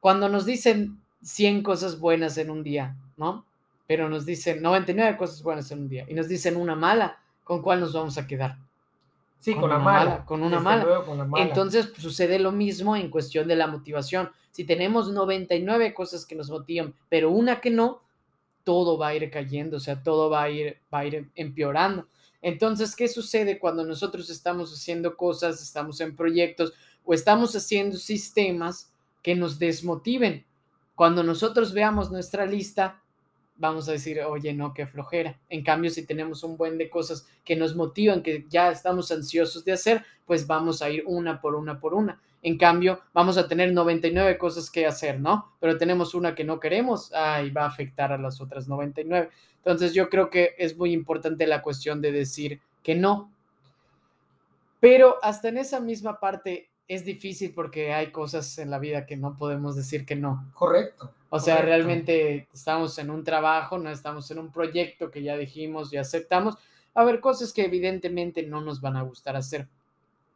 Cuando 0.00 0.28
nos 0.28 0.44
dicen 0.44 1.00
100 1.22 1.62
cosas 1.62 2.00
buenas 2.00 2.36
en 2.36 2.50
un 2.50 2.64
día, 2.64 2.96
¿no? 3.16 3.46
Pero 3.86 4.08
nos 4.08 4.26
dicen 4.26 4.60
99 4.60 5.16
cosas 5.16 5.40
buenas 5.44 5.70
en 5.70 5.82
un 5.82 5.88
día 5.88 6.04
y 6.08 6.14
nos 6.14 6.26
dicen 6.26 6.56
una 6.56 6.74
mala, 6.74 7.20
¿con 7.44 7.62
cuál 7.62 7.78
nos 7.78 7.92
vamos 7.92 8.18
a 8.18 8.26
quedar? 8.26 8.58
Sí, 9.44 9.54
con, 9.54 9.68
la 9.68 9.78
mala, 9.78 10.24
Con 10.24 10.42
una 10.42 10.58
mala. 10.58 11.04
con 11.04 11.18
la 11.18 11.26
mala. 11.26 11.44
Entonces 11.44 11.92
sucede 11.98 12.38
lo 12.38 12.50
mismo 12.50 12.96
en 12.96 13.10
cuestión 13.10 13.46
de 13.46 13.56
la 13.56 13.66
motivación. 13.66 14.30
Si 14.50 14.64
tenemos 14.64 15.12
99 15.12 15.92
cosas 15.92 16.24
que 16.24 16.34
nos 16.34 16.48
motivan, 16.48 16.94
pero 17.10 17.30
una 17.30 17.60
que 17.60 17.68
no, 17.68 18.00
todo 18.62 18.96
va 18.96 19.08
a 19.08 19.14
ir 19.14 19.30
cayendo, 19.30 19.76
o 19.76 19.80
sea, 19.80 20.02
todo 20.02 20.30
va 20.30 20.44
a 20.44 20.48
ir, 20.48 20.78
va 20.92 21.00
a 21.00 21.04
ir 21.04 21.30
empeorando. 21.34 22.08
Entonces, 22.40 22.96
¿qué 22.96 23.06
sucede 23.06 23.58
cuando 23.58 23.84
nosotros 23.84 24.30
estamos 24.30 24.72
haciendo 24.72 25.14
cosas, 25.14 25.62
estamos 25.62 26.00
en 26.00 26.16
proyectos 26.16 26.72
o 27.04 27.12
estamos 27.12 27.54
haciendo 27.54 27.98
sistemas 27.98 28.94
que 29.22 29.34
nos 29.34 29.58
desmotiven? 29.58 30.46
Cuando 30.94 31.22
nosotros 31.22 31.74
veamos 31.74 32.10
nuestra 32.10 32.46
lista, 32.46 33.02
vamos 33.56 33.88
a 33.88 33.92
decir, 33.92 34.20
oye, 34.20 34.52
no, 34.52 34.74
qué 34.74 34.86
flojera. 34.86 35.38
En 35.48 35.62
cambio, 35.62 35.90
si 35.90 36.06
tenemos 36.06 36.42
un 36.42 36.56
buen 36.56 36.78
de 36.78 36.90
cosas 36.90 37.26
que 37.44 37.56
nos 37.56 37.76
motivan, 37.76 38.22
que 38.22 38.44
ya 38.48 38.70
estamos 38.70 39.10
ansiosos 39.10 39.64
de 39.64 39.72
hacer, 39.72 40.04
pues 40.26 40.46
vamos 40.46 40.82
a 40.82 40.90
ir 40.90 41.04
una 41.06 41.40
por 41.40 41.54
una 41.54 41.78
por 41.78 41.94
una. 41.94 42.20
En 42.42 42.58
cambio, 42.58 43.00
vamos 43.14 43.38
a 43.38 43.48
tener 43.48 43.72
99 43.72 44.36
cosas 44.36 44.70
que 44.70 44.86
hacer, 44.86 45.18
¿no? 45.18 45.52
Pero 45.60 45.78
tenemos 45.78 46.14
una 46.14 46.34
que 46.34 46.44
no 46.44 46.60
queremos, 46.60 47.12
ahí 47.14 47.50
va 47.50 47.62
a 47.62 47.68
afectar 47.68 48.12
a 48.12 48.18
las 48.18 48.40
otras 48.40 48.68
99. 48.68 49.30
Entonces, 49.56 49.94
yo 49.94 50.10
creo 50.10 50.28
que 50.28 50.54
es 50.58 50.76
muy 50.76 50.92
importante 50.92 51.46
la 51.46 51.62
cuestión 51.62 52.02
de 52.02 52.12
decir 52.12 52.60
que 52.82 52.94
no. 52.94 53.32
Pero 54.78 55.16
hasta 55.22 55.48
en 55.48 55.56
esa 55.56 55.80
misma 55.80 56.20
parte 56.20 56.68
es 56.88 57.04
difícil 57.04 57.52
porque 57.54 57.92
hay 57.92 58.10
cosas 58.10 58.58
en 58.58 58.70
la 58.70 58.78
vida 58.78 59.06
que 59.06 59.16
no 59.16 59.36
podemos 59.36 59.76
decir 59.76 60.04
que 60.04 60.16
no. 60.16 60.50
Correcto. 60.54 61.12
O 61.30 61.40
sea, 61.40 61.62
realmente 61.62 62.48
estamos 62.52 62.96
en 62.98 63.10
un 63.10 63.24
trabajo, 63.24 63.78
no 63.78 63.90
estamos 63.90 64.30
en 64.30 64.38
un 64.38 64.52
proyecto 64.52 65.10
que 65.10 65.22
ya 65.22 65.36
dijimos 65.36 65.92
y 65.92 65.96
aceptamos. 65.96 66.56
A 66.94 67.02
ver, 67.04 67.20
cosas 67.20 67.52
que 67.52 67.64
evidentemente 67.64 68.44
no 68.44 68.60
nos 68.60 68.80
van 68.80 68.96
a 68.96 69.02
gustar 69.02 69.34
hacer. 69.34 69.68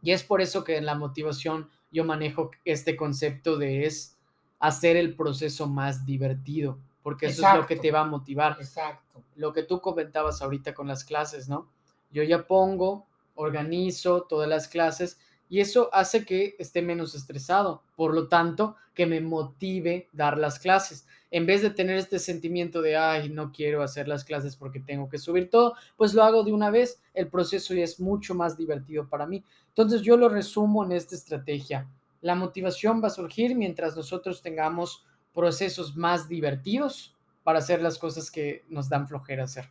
Y 0.03 0.11
es 0.11 0.25
por 0.25 0.41
eso 0.41 0.65
que 0.65 0.77
en 0.77 0.87
la 0.87 0.95
motivación 0.95 1.69
yo 1.93 2.05
manejo 2.05 2.51
este 2.65 2.97
concepto 2.97 3.57
de 3.57 3.87
es 3.87 4.17
hacer 4.59 4.97
el 4.97 5.15
proceso 5.15 5.69
más 5.69 6.05
divertido, 6.05 6.79
porque 7.03 7.27
eso 7.27 7.47
es 7.47 7.55
lo 7.55 7.67
que 7.67 7.77
te 7.77 7.93
va 7.93 8.01
a 8.01 8.05
motivar. 8.05 8.57
Exacto. 8.59 9.23
Lo 9.37 9.53
que 9.53 9.63
tú 9.63 9.81
comentabas 9.81 10.43
ahorita 10.43 10.75
con 10.75 10.89
las 10.89 11.05
clases, 11.05 11.49
¿no? 11.49 11.69
Yo 12.11 12.23
ya 12.25 12.47
pongo, 12.47 13.07
organizo 13.35 14.23
todas 14.23 14.49
las 14.49 14.67
clases 14.67 15.21
y 15.49 15.61
eso 15.61 15.89
hace 15.93 16.25
que 16.25 16.57
esté 16.59 16.83
menos 16.83 17.15
estresado, 17.15 17.83
por 17.97 18.15
lo 18.15 18.29
tanto, 18.29 18.77
que 18.95 19.07
me 19.07 19.21
motive 19.21 20.09
dar 20.13 20.39
las 20.39 20.59
clases. 20.59 21.07
En 21.31 21.47
vez 21.47 21.63
de 21.63 21.71
tener 21.71 21.97
este 21.97 22.19
sentimiento 22.19 22.83
de, 22.83 22.97
ay, 22.97 23.29
no 23.29 23.53
quiero 23.53 23.83
hacer 23.83 24.09
las 24.09 24.25
clases 24.25 24.57
porque 24.57 24.81
tengo 24.81 25.09
que 25.09 25.19
subir 25.19 25.51
todo, 25.51 25.75
pues 25.97 26.15
lo 26.15 26.23
hago 26.23 26.43
de 26.43 26.53
una 26.53 26.71
vez, 26.71 27.01
el 27.15 27.29
proceso 27.29 27.75
ya 27.75 27.85
es 27.85 28.01
mucho 28.01 28.35
más 28.35 28.57
divertido 28.57 29.09
para 29.09 29.27
mí. 29.27 29.45
Entonces 29.69 30.03
yo 30.03 30.17
lo 30.17 30.29
resumo 30.29 30.85
en 30.85 30.93
esta 30.93 31.15
estrategia. 31.15 31.89
La 32.21 32.35
motivación 32.35 33.03
va 33.03 33.07
a 33.07 33.11
surgir 33.11 33.55
mientras 33.55 33.97
nosotros 33.97 34.43
tengamos 34.43 35.07
procesos 35.33 35.97
más 35.97 36.29
divertidos 36.29 37.15
para 37.45 37.61
hacer 37.61 37.81
las 37.81 37.99
cosas 37.99 38.31
que 38.31 38.65
nos 38.69 38.89
dan 38.89 39.07
flojera 39.07 39.45
hacer. 39.45 39.71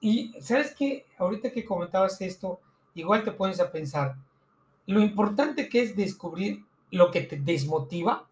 Y 0.00 0.32
sabes 0.40 0.74
que 0.74 1.06
ahorita 1.16 1.50
que 1.50 1.64
comentabas 1.64 2.20
esto, 2.20 2.60
igual 2.94 3.24
te 3.24 3.32
pones 3.32 3.58
a 3.60 3.72
pensar, 3.72 4.16
lo 4.88 5.02
importante 5.02 5.68
que 5.68 5.82
es 5.82 5.94
descubrir 5.94 6.64
lo 6.90 7.10
que 7.10 7.20
te 7.20 7.36
desmotiva 7.36 8.26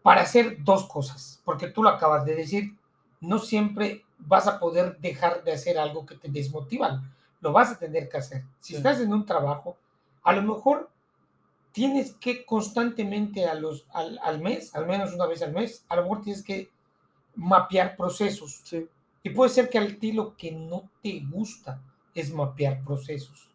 para 0.00 0.22
hacer 0.22 0.62
dos 0.62 0.86
cosas, 0.86 1.42
porque 1.44 1.66
tú 1.66 1.82
lo 1.82 1.88
acabas 1.88 2.24
de 2.24 2.36
decir, 2.36 2.76
no 3.20 3.40
siempre 3.40 4.04
vas 4.18 4.46
a 4.46 4.60
poder 4.60 4.98
dejar 4.98 5.42
de 5.42 5.52
hacer 5.52 5.76
algo 5.76 6.06
que 6.06 6.14
te 6.14 6.28
desmotiva, 6.28 7.02
lo 7.40 7.52
vas 7.52 7.72
a 7.72 7.78
tener 7.78 8.08
que 8.08 8.18
hacer. 8.18 8.44
Si 8.60 8.76
estás 8.76 9.00
en 9.00 9.12
un 9.12 9.26
trabajo, 9.26 9.76
a 10.22 10.32
lo 10.34 10.42
mejor 10.42 10.88
tienes 11.72 12.12
que 12.12 12.44
constantemente 12.44 13.46
a 13.46 13.54
los, 13.54 13.86
al, 13.92 14.40
mes, 14.40 14.72
al 14.76 14.86
menos 14.86 15.12
una 15.12 15.26
vez 15.26 15.42
al 15.42 15.52
mes, 15.52 15.84
a 15.88 15.96
lo 15.96 16.02
mejor 16.02 16.22
tienes 16.22 16.44
que 16.44 16.70
mapear 17.34 17.96
procesos. 17.96 18.62
Y 19.24 19.30
puede 19.30 19.50
ser 19.50 19.68
que 19.68 19.78
al 19.78 19.96
ti 19.96 20.12
lo 20.12 20.36
que 20.36 20.52
no 20.52 20.88
te 21.02 21.20
gusta 21.28 21.82
es 22.14 22.32
mapear 22.32 22.84
procesos. 22.84 23.49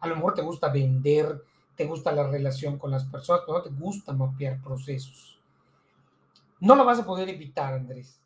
A 0.00 0.06
lo 0.06 0.16
mejor 0.16 0.34
te 0.34 0.42
gusta 0.42 0.68
vender, 0.68 1.42
te 1.74 1.84
gusta 1.84 2.12
la 2.12 2.26
relación 2.28 2.78
con 2.78 2.90
las 2.90 3.04
personas, 3.04 3.42
pero 3.46 3.58
no 3.58 3.64
te 3.64 3.70
gusta 3.70 4.12
mapear 4.12 4.62
procesos. 4.62 5.38
No 6.60 6.74
lo 6.74 6.84
vas 6.84 7.00
a 7.00 7.06
poder 7.06 7.28
evitar, 7.28 7.74
Andrés. 7.74 8.20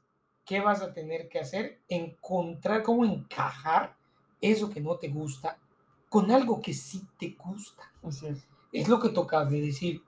¿Qué 0.44 0.60
vas 0.60 0.82
a 0.82 0.92
tener 0.92 1.28
que 1.28 1.40
hacer? 1.40 1.80
Encontrar 1.88 2.82
cómo 2.82 3.04
encajar 3.04 3.96
eso 4.40 4.70
que 4.70 4.80
no 4.80 4.96
te 4.96 5.08
gusta 5.08 5.58
con 6.08 6.30
algo 6.30 6.60
que 6.60 6.74
sí 6.74 7.02
te 7.18 7.36
gusta. 7.42 7.90
es. 8.72 8.88
lo 8.88 9.00
que 9.00 9.10
tocas 9.10 9.50
de 9.50 9.60
decir. 9.60 10.02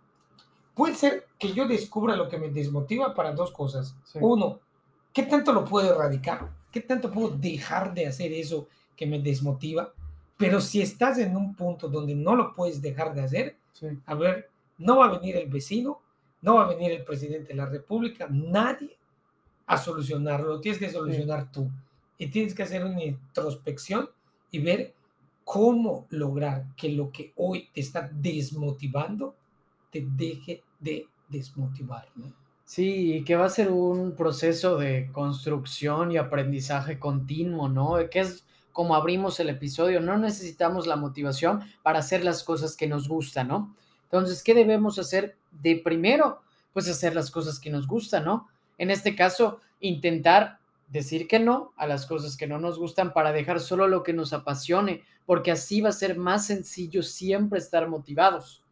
Puede 0.74 0.94
ser 0.94 1.26
que 1.38 1.52
yo 1.52 1.66
descubra 1.66 2.16
lo 2.16 2.28
que 2.28 2.38
me 2.38 2.50
desmotiva 2.50 3.14
para 3.14 3.32
dos 3.32 3.52
cosas. 3.52 3.94
Uno, 4.14 4.60
¿qué 5.12 5.22
tanto 5.22 5.52
lo 5.52 5.64
puedo 5.64 5.94
erradicar? 5.94 6.50
¿Qué 6.70 6.80
tanto 6.80 7.10
puedo 7.10 7.30
dejar 7.30 7.94
de 7.94 8.06
hacer 8.06 8.32
eso 8.32 8.68
que 8.96 9.06
me 9.06 9.20
desmotiva? 9.20 9.92
Pero 10.42 10.60
si 10.60 10.82
estás 10.82 11.18
en 11.18 11.36
un 11.36 11.54
punto 11.54 11.88
donde 11.88 12.16
no 12.16 12.34
lo 12.34 12.52
puedes 12.52 12.82
dejar 12.82 13.14
de 13.14 13.22
hacer, 13.22 13.56
a 14.06 14.14
ver, 14.14 14.50
no 14.78 14.98
va 14.98 15.06
a 15.06 15.18
venir 15.18 15.36
el 15.36 15.48
vecino, 15.48 16.00
no 16.40 16.56
va 16.56 16.64
a 16.64 16.74
venir 16.74 16.90
el 16.90 17.04
presidente 17.04 17.48
de 17.48 17.54
la 17.54 17.66
República, 17.66 18.26
nadie 18.28 18.96
a 19.66 19.78
solucionarlo, 19.78 20.48
lo 20.48 20.60
tienes 20.60 20.80
que 20.80 20.90
solucionar 20.90 21.50
tú. 21.52 21.70
Y 22.18 22.26
tienes 22.26 22.54
que 22.54 22.64
hacer 22.64 22.84
una 22.84 23.04
introspección 23.04 24.10
y 24.50 24.58
ver 24.58 24.94
cómo 25.44 26.06
lograr 26.10 26.66
que 26.76 26.88
lo 26.88 27.12
que 27.12 27.32
hoy 27.36 27.68
te 27.72 27.80
está 27.80 28.10
desmotivando 28.12 29.36
te 29.92 30.04
deje 30.04 30.64
de 30.80 31.06
desmotivar. 31.28 32.08
Sí, 32.64 33.14
y 33.14 33.24
que 33.24 33.36
va 33.36 33.46
a 33.46 33.50
ser 33.50 33.70
un 33.70 34.16
proceso 34.16 34.76
de 34.76 35.08
construcción 35.12 36.10
y 36.10 36.16
aprendizaje 36.16 36.98
continuo, 36.98 37.68
¿no? 37.68 37.96
Que 38.10 38.20
es 38.20 38.44
como 38.72 38.94
abrimos 38.94 39.38
el 39.40 39.50
episodio, 39.50 40.00
no 40.00 40.18
necesitamos 40.18 40.86
la 40.86 40.96
motivación 40.96 41.62
para 41.82 42.00
hacer 42.00 42.24
las 42.24 42.42
cosas 42.42 42.76
que 42.76 42.86
nos 42.86 43.08
gustan, 43.08 43.48
¿no? 43.48 43.74
Entonces, 44.04 44.42
¿qué 44.42 44.54
debemos 44.54 44.98
hacer 44.98 45.36
de 45.50 45.76
primero? 45.76 46.42
Pues 46.72 46.88
hacer 46.88 47.14
las 47.14 47.30
cosas 47.30 47.58
que 47.58 47.70
nos 47.70 47.86
gustan, 47.86 48.24
¿no? 48.24 48.48
En 48.78 48.90
este 48.90 49.14
caso, 49.14 49.60
intentar 49.80 50.58
decir 50.88 51.26
que 51.26 51.38
no 51.38 51.72
a 51.76 51.86
las 51.86 52.06
cosas 52.06 52.36
que 52.36 52.46
no 52.46 52.58
nos 52.58 52.78
gustan 52.78 53.12
para 53.12 53.32
dejar 53.32 53.60
solo 53.60 53.88
lo 53.88 54.02
que 54.02 54.12
nos 54.12 54.32
apasione, 54.32 55.02
porque 55.24 55.50
así 55.50 55.80
va 55.80 55.88
a 55.88 55.92
ser 55.92 56.16
más 56.18 56.46
sencillo 56.46 57.02
siempre 57.02 57.58
estar 57.58 57.88
motivados. 57.88 58.62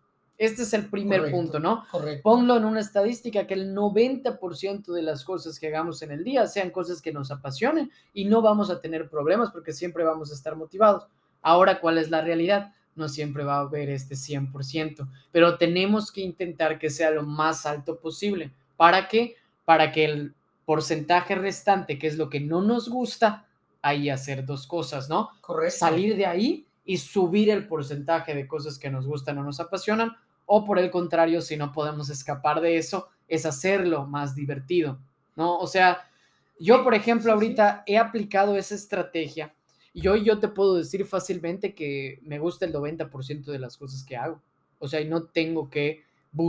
Este 0.41 0.63
es 0.63 0.73
el 0.73 0.87
primer 0.87 1.31
punto, 1.31 1.61
¿no? 1.61 1.85
Correcto. 1.91 2.23
Ponlo 2.23 2.57
en 2.57 2.65
una 2.65 2.81
estadística 2.81 3.47
que 3.47 3.53
el 3.53 3.75
90% 3.77 4.91
de 4.91 5.03
las 5.03 5.23
cosas 5.23 5.61
que 5.61 5.67
hagamos 5.67 6.01
en 6.01 6.13
el 6.13 6.25
día 6.25 6.47
sean 6.47 6.71
cosas 6.71 7.03
que 7.03 7.13
nos 7.13 7.31
apasionen 7.31 7.91
y 8.15 8.25
no 8.25 8.41
vamos 8.41 8.71
a 8.71 8.81
tener 8.81 9.11
problemas 9.11 9.51
porque 9.51 9.75
siempre 9.75 10.03
vamos 10.03 10.31
a 10.31 10.35
estar 10.35 10.57
motivados. 10.57 11.07
Ahora, 11.43 11.79
¿cuál 11.79 11.99
es 11.99 12.09
la 12.09 12.23
realidad? 12.23 12.73
No 12.97 13.11
siempre 13.11 13.45
va 13.45 13.57
a 13.57 13.61
haber 13.61 13.91
este 13.91 14.15
100%, 14.15 15.07
pero 15.31 15.59
tenemos 15.59 16.11
que 16.11 16.23
intentar 16.23 16.79
que 16.79 16.89
sea 16.89 17.11
lo 17.11 17.23
más 17.23 17.67
alto 17.67 17.99
posible. 17.99 18.51
¿Para 18.79 19.09
qué? 19.09 19.37
Para 19.67 19.93
que 19.93 20.07
el 20.07 20.35
porcentaje 20.65 21.35
restante, 21.35 21.99
que 21.99 22.07
es 22.07 22.17
lo 22.17 22.31
que 22.31 22.41
no 22.41 22.63
nos 22.63 22.89
gusta, 22.89 23.47
ahí 23.83 24.09
hacer 24.09 24.47
dos 24.47 24.67
cosas, 24.67 25.11
¿no? 25.11 25.33
Correcto. 25.43 25.77
Salir 25.81 26.17
de 26.17 26.25
ahí 26.25 26.67
y 26.87 26.97
subir 26.97 27.51
el 27.51 27.69
porcentaje 27.69 28.35
de 28.35 28.49
cosas 28.49 28.79
que 28.79 28.89
nos 28.89 29.07
gustan 29.07 29.37
o 29.37 29.45
nos 29.45 29.61
apasionan 29.61 30.17
o 30.53 30.65
por 30.65 30.81
el 30.81 30.91
contrario, 30.91 31.41
si 31.43 31.57
no 31.57 31.71
podemos 31.71 32.11
escapar 32.11 32.61
de 32.61 32.77
eso, 32.77 33.07
es 33.29 33.47
hacerlo 33.47 34.05
más 34.05 34.35
divertido, 34.35 34.99
¿no? 35.37 35.57
O 35.57 35.69
sea, 35.69 36.11
yo, 36.59 36.83
por 36.83 36.93
ejemplo, 36.93 37.33
ahorita 37.33 37.85
he 37.87 37.97
aplicado 37.97 38.57
esa 38.57 38.75
estrategia 38.75 39.55
y 39.93 40.09
hoy 40.09 40.25
yo 40.25 40.41
te 40.41 40.49
puedo 40.49 40.75
decir 40.75 41.07
fácilmente 41.07 41.73
que 41.73 42.19
me 42.25 42.41
gusta 42.41 42.67
el 42.67 42.73
90% 42.73 43.45
de 43.45 43.61
las 43.61 43.77
cosas 43.77 44.03
que 44.03 44.17
hago. 44.17 44.43
O 44.81 44.89
sea, 44.89 45.01
y 45.01 45.09
no 45.09 45.23
tengo 45.23 45.71
que 45.71 46.03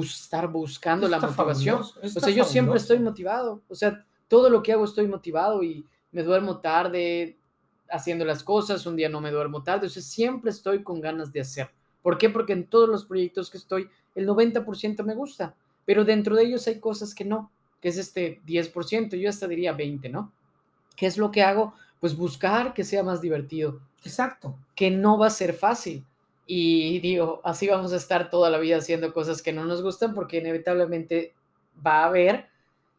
estar 0.03 0.47
buscando 0.47 1.07
la 1.07 1.19
motivación. 1.19 1.81
o 1.81 2.07
sea, 2.07 2.29
yo 2.31 2.43
siempre 2.43 2.77
estoy 2.77 2.97
motivado. 2.97 3.61
O 3.69 3.75
sea, 3.75 4.03
todo 4.27 4.49
lo 4.49 4.63
que 4.63 4.73
hago 4.73 4.85
estoy 4.85 5.05
motivado 5.05 5.61
y 5.61 5.85
me 6.11 6.23
duermo 6.23 6.59
tarde 6.59 7.37
haciendo 7.87 8.25
las 8.25 8.43
cosas, 8.43 8.87
un 8.87 8.95
día 8.95 9.09
no 9.09 9.21
me 9.21 9.29
duermo 9.29 9.61
tarde. 9.61 9.85
O 9.85 9.89
sea, 9.91 10.01
siempre 10.01 10.49
estoy 10.49 10.81
con 10.81 11.01
ganas 11.01 11.31
de 11.31 11.41
hacer. 11.41 11.69
¿Por 12.01 12.17
qué? 12.17 12.29
Porque 12.29 12.53
en 12.53 12.67
todos 12.67 12.89
los 12.89 13.05
proyectos 13.05 13.49
que 13.49 13.57
estoy, 13.57 13.89
el 14.15 14.27
90% 14.27 15.03
me 15.03 15.15
gusta, 15.15 15.55
pero 15.85 16.03
dentro 16.03 16.35
de 16.35 16.43
ellos 16.43 16.67
hay 16.67 16.79
cosas 16.79 17.15
que 17.15 17.25
no, 17.25 17.51
que 17.81 17.89
es 17.89 17.97
este 17.97 18.41
10%, 18.45 19.17
yo 19.17 19.29
hasta 19.29 19.47
diría 19.47 19.73
20, 19.73 20.09
¿no? 20.09 20.31
¿Qué 20.95 21.07
es 21.07 21.17
lo 21.17 21.31
que 21.31 21.43
hago? 21.43 21.73
Pues 21.99 22.15
buscar 22.15 22.73
que 22.73 22.83
sea 22.83 23.03
más 23.03 23.21
divertido. 23.21 23.79
Exacto. 24.03 24.57
Que 24.75 24.91
no 24.91 25.17
va 25.17 25.27
a 25.27 25.31
ser 25.31 25.53
fácil. 25.53 26.05
Y 26.45 26.99
digo, 26.99 27.41
así 27.43 27.67
vamos 27.67 27.93
a 27.93 27.97
estar 27.97 28.29
toda 28.29 28.49
la 28.49 28.57
vida 28.57 28.77
haciendo 28.77 29.13
cosas 29.13 29.41
que 29.41 29.53
no 29.53 29.65
nos 29.65 29.81
gustan 29.81 30.13
porque 30.13 30.39
inevitablemente 30.39 31.33
va 31.85 32.03
a 32.03 32.05
haber 32.07 32.47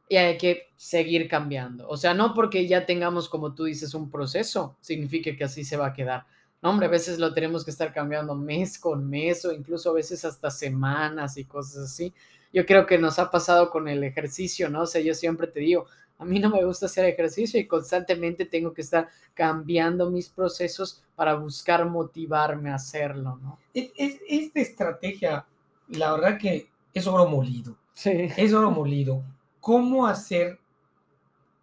y 0.08 0.16
hay 0.16 0.38
que 0.38 0.68
seguir 0.76 1.28
cambiando. 1.28 1.88
O 1.88 1.96
sea, 1.96 2.14
no 2.14 2.34
porque 2.34 2.66
ya 2.66 2.86
tengamos, 2.86 3.28
como 3.28 3.54
tú 3.54 3.64
dices, 3.64 3.94
un 3.94 4.10
proceso, 4.10 4.76
significa 4.80 5.36
que 5.36 5.44
así 5.44 5.64
se 5.64 5.76
va 5.76 5.88
a 5.88 5.92
quedar 5.92 6.26
no, 6.62 6.70
hombre, 6.70 6.86
a 6.86 6.90
veces 6.90 7.18
lo 7.18 7.34
tenemos 7.34 7.64
que 7.64 7.72
estar 7.72 7.92
cambiando 7.92 8.36
mes 8.36 8.78
con 8.78 9.10
mes 9.10 9.44
o 9.44 9.52
incluso 9.52 9.90
a 9.90 9.94
veces 9.94 10.24
hasta 10.24 10.48
semanas 10.48 11.36
y 11.36 11.44
cosas 11.44 11.90
así. 11.90 12.14
Yo 12.52 12.64
creo 12.64 12.86
que 12.86 12.98
nos 12.98 13.18
ha 13.18 13.30
pasado 13.30 13.68
con 13.68 13.88
el 13.88 14.04
ejercicio, 14.04 14.70
¿no? 14.70 14.82
O 14.82 14.86
sea, 14.86 15.00
yo 15.00 15.12
siempre 15.12 15.48
te 15.48 15.58
digo, 15.58 15.86
a 16.18 16.24
mí 16.24 16.38
no 16.38 16.50
me 16.50 16.64
gusta 16.64 16.86
hacer 16.86 17.04
ejercicio 17.06 17.58
y 17.58 17.66
constantemente 17.66 18.46
tengo 18.46 18.72
que 18.72 18.82
estar 18.82 19.08
cambiando 19.34 20.08
mis 20.08 20.28
procesos 20.28 21.02
para 21.16 21.34
buscar 21.34 21.84
motivarme 21.90 22.70
a 22.70 22.76
hacerlo, 22.76 23.40
¿no? 23.42 23.58
Es, 23.74 24.20
esta 24.28 24.60
estrategia, 24.60 25.44
la 25.88 26.12
verdad 26.12 26.38
que 26.38 26.68
es 26.94 27.06
oro 27.08 27.28
molido. 27.28 27.76
Sí. 27.92 28.28
Es 28.36 28.52
oro 28.54 28.70
molido. 28.70 29.24
¿Cómo 29.58 30.06
hacer 30.06 30.60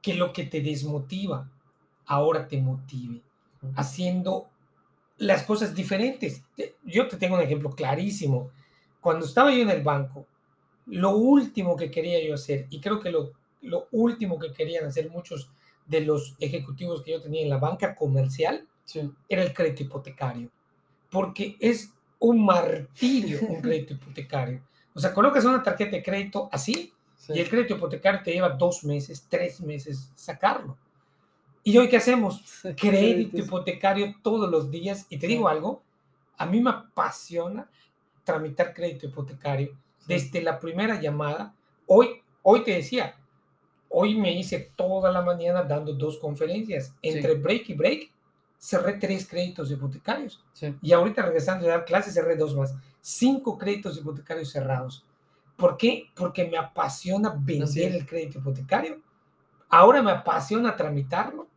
que 0.02 0.14
lo 0.14 0.34
que 0.34 0.44
te 0.44 0.60
desmotiva 0.60 1.50
ahora 2.06 2.50
te 2.50 2.60
motive? 2.60 3.22
Haciendo 3.76 4.50
las 5.20 5.44
cosas 5.44 5.76
diferentes. 5.76 6.44
Yo 6.84 7.08
te 7.08 7.18
tengo 7.18 7.36
un 7.36 7.42
ejemplo 7.42 7.70
clarísimo. 7.72 8.52
Cuando 9.00 9.26
estaba 9.26 9.54
yo 9.54 9.62
en 9.62 9.70
el 9.70 9.84
banco, 9.84 10.26
lo 10.88 11.12
último 11.16 11.76
que 11.76 11.92
quería 11.92 12.26
yo 12.26 12.34
hacer, 12.34 12.66
y 12.70 12.82
creo 12.82 13.00
que 13.00 13.12
lo, 13.12 13.32
lo 13.62 13.88
último 13.92 14.40
que 14.40 14.52
querían 14.52 14.86
hacer 14.86 15.10
muchos 15.10 15.50
de 15.86 16.02
los 16.02 16.36
ejecutivos 16.40 17.04
que 17.04 17.12
yo 17.12 17.22
tenía 17.22 17.44
en 17.44 17.50
la 17.50 17.58
banca 17.58 17.96
comercial, 17.96 18.68
era 19.28 19.44
el 19.44 19.54
crédito 19.54 19.84
hipotecario, 19.84 20.50
porque 21.12 21.56
es 21.60 21.92
un 22.18 22.44
martirio 22.44 23.40
un 23.48 23.62
crédito 23.62 23.94
hipotecario. 23.94 24.62
O 24.94 25.00
sea, 25.00 25.14
colocas 25.14 25.46
una 25.46 25.64
tarjeta 25.64 25.92
de 25.92 26.04
crédito 26.04 26.50
así 26.52 26.92
Y 27.30 27.40
el 27.40 27.50
crédito 27.50 27.76
hipotecario 27.76 28.22
te 28.24 28.32
lleva 28.32 28.50
dos 28.50 28.84
meses, 28.84 29.26
tres 29.30 29.62
meses 29.62 30.12
sacarlo. 30.16 30.78
¿Y 31.64 31.78
hoy 31.78 31.90
qué 31.90 31.98
hacemos? 31.98 32.44
Crédito 32.78 33.38
hipotecario 33.38 34.16
todos 34.22 34.50
los 34.50 34.72
días. 34.72 35.06
Y 35.10 35.18
te 35.18 35.28
digo 35.28 35.48
algo, 35.48 35.82
a 36.38 36.46
mí 36.46 36.62
me 36.62 36.70
apasiona 36.70 37.70
tramitar 38.24 38.74
crédito 38.74 39.08
hipotecario 39.08 39.76
desde 40.08 40.42
la 40.42 40.60
primera 40.60 41.00
llamada. 41.00 41.54
Hoy, 41.86 42.22
hoy 42.44 42.64
te 42.64 42.72
decía, 42.72 43.16
hoy 43.90 44.16
me 44.16 44.32
hice 44.32 44.72
toda 44.76 45.12
la 45.12 45.22
mañana 45.22 45.64
dando 45.64 45.94
dos 45.94 46.18
conferencias. 46.18 46.94
Entre 47.02 47.36
break 47.36 47.70
y 47.70 47.74
break, 47.74 48.12
cerré 48.58 48.94
tres 48.94 49.28
créditos 49.28 49.72
hipotecarios. 49.72 50.44
Y 50.82 50.92
ahorita 50.92 51.24
regresando 51.24 51.66
a 51.66 51.70
dar 51.70 51.86
clases, 51.86 52.14
cerré 52.14 52.36
dos 52.36 52.56
más. 52.56 52.74
Cinco 53.02 53.58
créditos 53.58 53.98
hipotecarios 53.98 54.50
cerrados. 54.50 55.04
¿Por 55.56 55.76
qué? 55.78 56.08
Porque 56.16 56.46
me 56.46 56.58
apasiona 56.58 57.36
vender 57.38 57.94
el 57.94 58.06
crédito 58.06 58.40
hipotecario. 58.40 59.02
Ahora 59.70 60.02
me 60.02 60.12
apasiona 60.12 60.76
tramitarlo. 60.76 61.48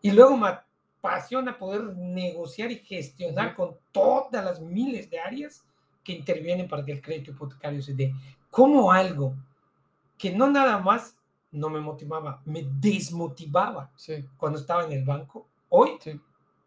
Y 0.00 0.10
luego 0.10 0.36
me 0.36 0.48
apasiona 0.48 1.56
poder 1.56 1.96
negociar 1.96 2.72
y 2.72 2.76
gestionar 2.76 3.54
con 3.54 3.76
todas 3.92 4.44
las 4.44 4.60
miles 4.60 5.08
de 5.10 5.20
áreas 5.20 5.64
que 6.02 6.12
intervienen 6.12 6.68
para 6.68 6.84
que 6.84 6.92
el 6.92 7.02
crédito 7.02 7.30
hipotecario 7.30 7.82
se 7.82 7.94
dé. 7.94 8.12
Como 8.50 8.90
algo 8.90 9.36
que 10.18 10.34
no 10.34 10.48
nada 10.48 10.78
más 10.78 11.18
no 11.52 11.68
me 11.68 11.80
motivaba, 11.80 12.42
me 12.44 12.64
desmotivaba 12.64 13.92
cuando 14.36 14.58
estaba 14.58 14.84
en 14.84 14.92
el 14.92 15.04
banco, 15.04 15.48
hoy 15.68 15.98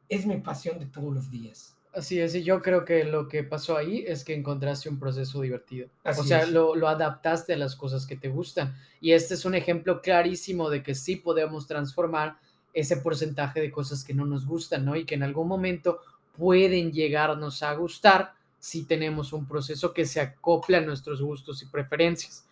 es 0.07 0.25
mi 0.25 0.37
pasión 0.37 0.79
de 0.79 0.85
todos 0.85 1.13
los 1.13 1.29
días. 1.29 1.74
Así 1.95 2.19
es, 2.19 2.35
y 2.35 2.43
yo 2.43 2.61
creo 2.61 2.83
que 2.83 3.05
lo 3.05 3.29
que 3.29 3.43
pasó 3.43 3.77
ahí 3.77 4.03
es 4.05 4.25
que 4.25 4.35
encontraste 4.35 4.89
un 4.89 4.99
proceso 4.99 5.39
divertido. 5.39 5.87
o 6.03 6.23
sea, 6.23 6.45
lo, 6.45 6.75
lo, 6.75 6.89
adaptaste 6.89 7.53
a 7.53 7.57
las 7.57 7.77
cosas 7.77 8.05
que 8.05 8.17
te 8.17 8.27
gustan. 8.27 8.75
Y 8.99 9.13
este 9.13 9.35
es 9.35 9.45
un 9.45 9.55
ejemplo 9.55 10.01
clarísimo 10.01 10.69
de 10.69 10.83
que 10.83 10.93
sí 10.93 11.15
podemos 11.15 11.67
transformar 11.67 12.37
ese 12.73 12.97
porcentaje 12.97 13.61
de 13.61 13.71
cosas 13.71 14.03
que 14.03 14.13
no 14.13 14.25
nos 14.25 14.45
gustan, 14.45 14.83
¿no? 14.83 14.97
Y 14.97 15.05
que 15.05 15.15
en 15.15 15.23
algún 15.23 15.47
momento 15.47 16.01
pueden 16.37 16.91
llegarnos 16.91 17.63
a 17.63 17.73
gustar 17.75 18.33
si 18.59 18.83
tenemos 18.83 19.31
un 19.31 19.47
proceso 19.47 19.93
que 19.93 20.05
se 20.05 20.19
acopla 20.19 20.79
a 20.79 20.81
nuestros 20.81 21.21
gustos 21.21 21.61
y 21.63 21.67
preferencias. 21.67 22.45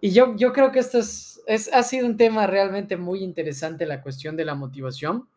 Y 0.00 0.12
yo, 0.12 0.36
yo 0.36 0.52
creo 0.52 0.70
que 0.70 0.78
esto 0.78 0.98
es, 0.98 1.42
es, 1.48 1.72
ha 1.72 1.82
sido 1.82 2.06
un 2.06 2.16
tema 2.16 2.46
realmente 2.46 2.96
muy 2.96 3.24
interesante, 3.24 3.86
la 3.86 4.02
cuestión 4.02 4.36
de 4.36 4.44
la 4.44 4.54
motivación. 4.54 5.28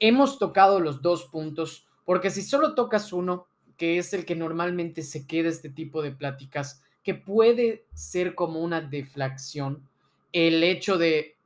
Hemos 0.00 0.40
tocado 0.40 0.80
los 0.80 1.00
dos 1.00 1.26
puntos, 1.26 1.86
porque 2.04 2.30
si 2.30 2.42
solo 2.42 2.74
tocas 2.74 3.12
uno, 3.12 3.46
que 3.76 3.98
es 3.98 4.12
el 4.14 4.24
que 4.24 4.36
normalmente 4.36 5.02
se 5.02 5.26
queda 5.26 5.48
este 5.48 5.70
tipo 5.70 6.02
de 6.02 6.12
pláticas, 6.12 6.82
que 7.02 7.14
puede 7.14 7.86
ser 7.92 8.34
como 8.34 8.60
una 8.60 8.80
deflación, 8.80 9.88
el 10.32 10.62
hecho 10.62 10.98
de, 10.98 11.36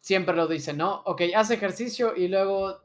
siempre 0.00 0.36
lo 0.36 0.46
dicen, 0.46 0.78
¿no? 0.78 1.02
Ok, 1.04 1.22
haz 1.34 1.50
ejercicio 1.50 2.14
y 2.16 2.28
luego 2.28 2.82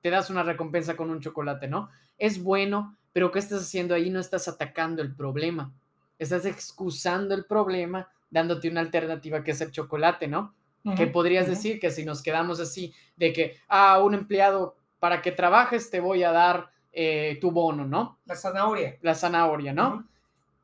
te 0.00 0.10
das 0.10 0.30
una 0.30 0.42
recompensa 0.42 0.96
con 0.96 1.10
un 1.10 1.20
chocolate, 1.20 1.68
¿no? 1.68 1.90
Es 2.18 2.42
bueno, 2.42 2.96
pero 3.12 3.30
¿qué 3.30 3.38
estás 3.38 3.62
haciendo 3.62 3.94
ahí? 3.94 4.10
No 4.10 4.20
estás 4.20 4.48
atacando 4.48 5.02
el 5.02 5.14
problema, 5.14 5.72
estás 6.18 6.44
excusando 6.44 7.34
el 7.34 7.44
problema 7.44 8.08
dándote 8.30 8.68
una 8.68 8.80
alternativa 8.80 9.44
que 9.44 9.52
es 9.52 9.60
el 9.60 9.70
chocolate, 9.70 10.26
¿no? 10.26 10.54
que 10.96 11.06
podrías 11.06 11.46
decir 11.46 11.80
que 11.80 11.90
si 11.90 12.04
nos 12.04 12.22
quedamos 12.22 12.60
así, 12.60 12.92
de 13.16 13.32
que, 13.32 13.56
ah, 13.68 14.02
un 14.02 14.12
empleado, 14.12 14.76
para 15.04 15.20
que 15.20 15.32
trabajes 15.32 15.90
te 15.90 16.00
voy 16.00 16.22
a 16.22 16.32
dar 16.32 16.70
eh, 16.90 17.36
tu 17.38 17.50
bono, 17.50 17.84
¿no? 17.84 18.20
La 18.24 18.34
zanahoria. 18.34 18.96
La 19.02 19.14
zanahoria, 19.14 19.74
¿no? 19.74 20.08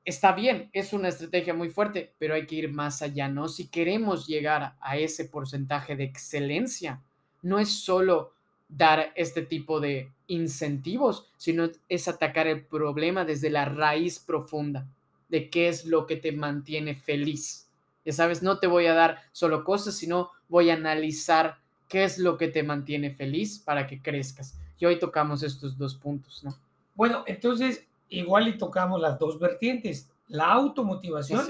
Está 0.03 0.33
bien, 0.33 0.71
es 0.73 0.95
una 0.95 1.09
estrategia 1.09 1.53
muy 1.53 1.69
fuerte, 1.69 2.15
pero 2.19 2.33
hay 2.33 2.47
que 2.47 2.55
ir 2.55 2.73
más 2.73 3.03
allá, 3.03 3.29
¿no? 3.29 3.49
Si 3.51 3.69
queremos 3.69 4.27
llegar 4.27 4.77
a 4.81 4.97
ese 4.97 5.27
porcentaje 5.27 5.95
de 5.95 6.05
excelencia, 6.05 7.03
no 7.43 7.59
es 7.59 7.85
solo 7.85 8.33
dar 8.67 9.13
este 9.15 9.43
tipo 9.43 9.79
de 9.79 10.11
incentivos, 10.29 11.31
sino 11.37 11.69
es 11.91 12.09
atacar 12.09 12.47
el 12.47 12.65
problema 12.65 13.27
desde 13.27 13.51
la 13.51 13.67
raíz 13.67 14.21
profunda 14.21 14.87
de 15.29 15.51
qué 15.51 15.69
es 15.69 15.85
lo 15.85 16.07
que 16.07 16.17
te 16.17 16.33
mantiene 16.33 16.95
feliz. 16.95 17.69
Ya 18.07 18.15
sabes, 18.15 18.43
no 18.43 18.59
te 18.59 18.69
voy 18.69 18.87
a 18.87 18.95
dar 18.95 19.19
solo 19.33 19.65
cosas, 19.65 19.97
sino 19.97 20.31
voy 20.49 20.71
a 20.71 20.77
analizar 20.77 21.59
qué 21.91 22.05
es 22.05 22.19
lo 22.19 22.39
que 22.39 22.49
te 22.49 22.63
mantiene 22.63 23.11
feliz 23.11 23.59
para 23.59 23.87
que 23.87 24.01
crezcas. 24.01 24.57
Y 24.79 24.87
hoy 24.87 24.99
tocamos 24.99 25.43
estos 25.43 25.77
dos 25.77 25.97
puntos, 25.97 26.43
¿no? 26.45 26.57
Bueno, 26.95 27.25
entonces 27.27 27.87
igual 28.09 28.49
y 28.49 28.57
tocamos 28.57 29.01
las 29.01 29.19
dos 29.19 29.39
vertientes, 29.41 30.09
la 30.29 30.53
automotivación 30.53 31.45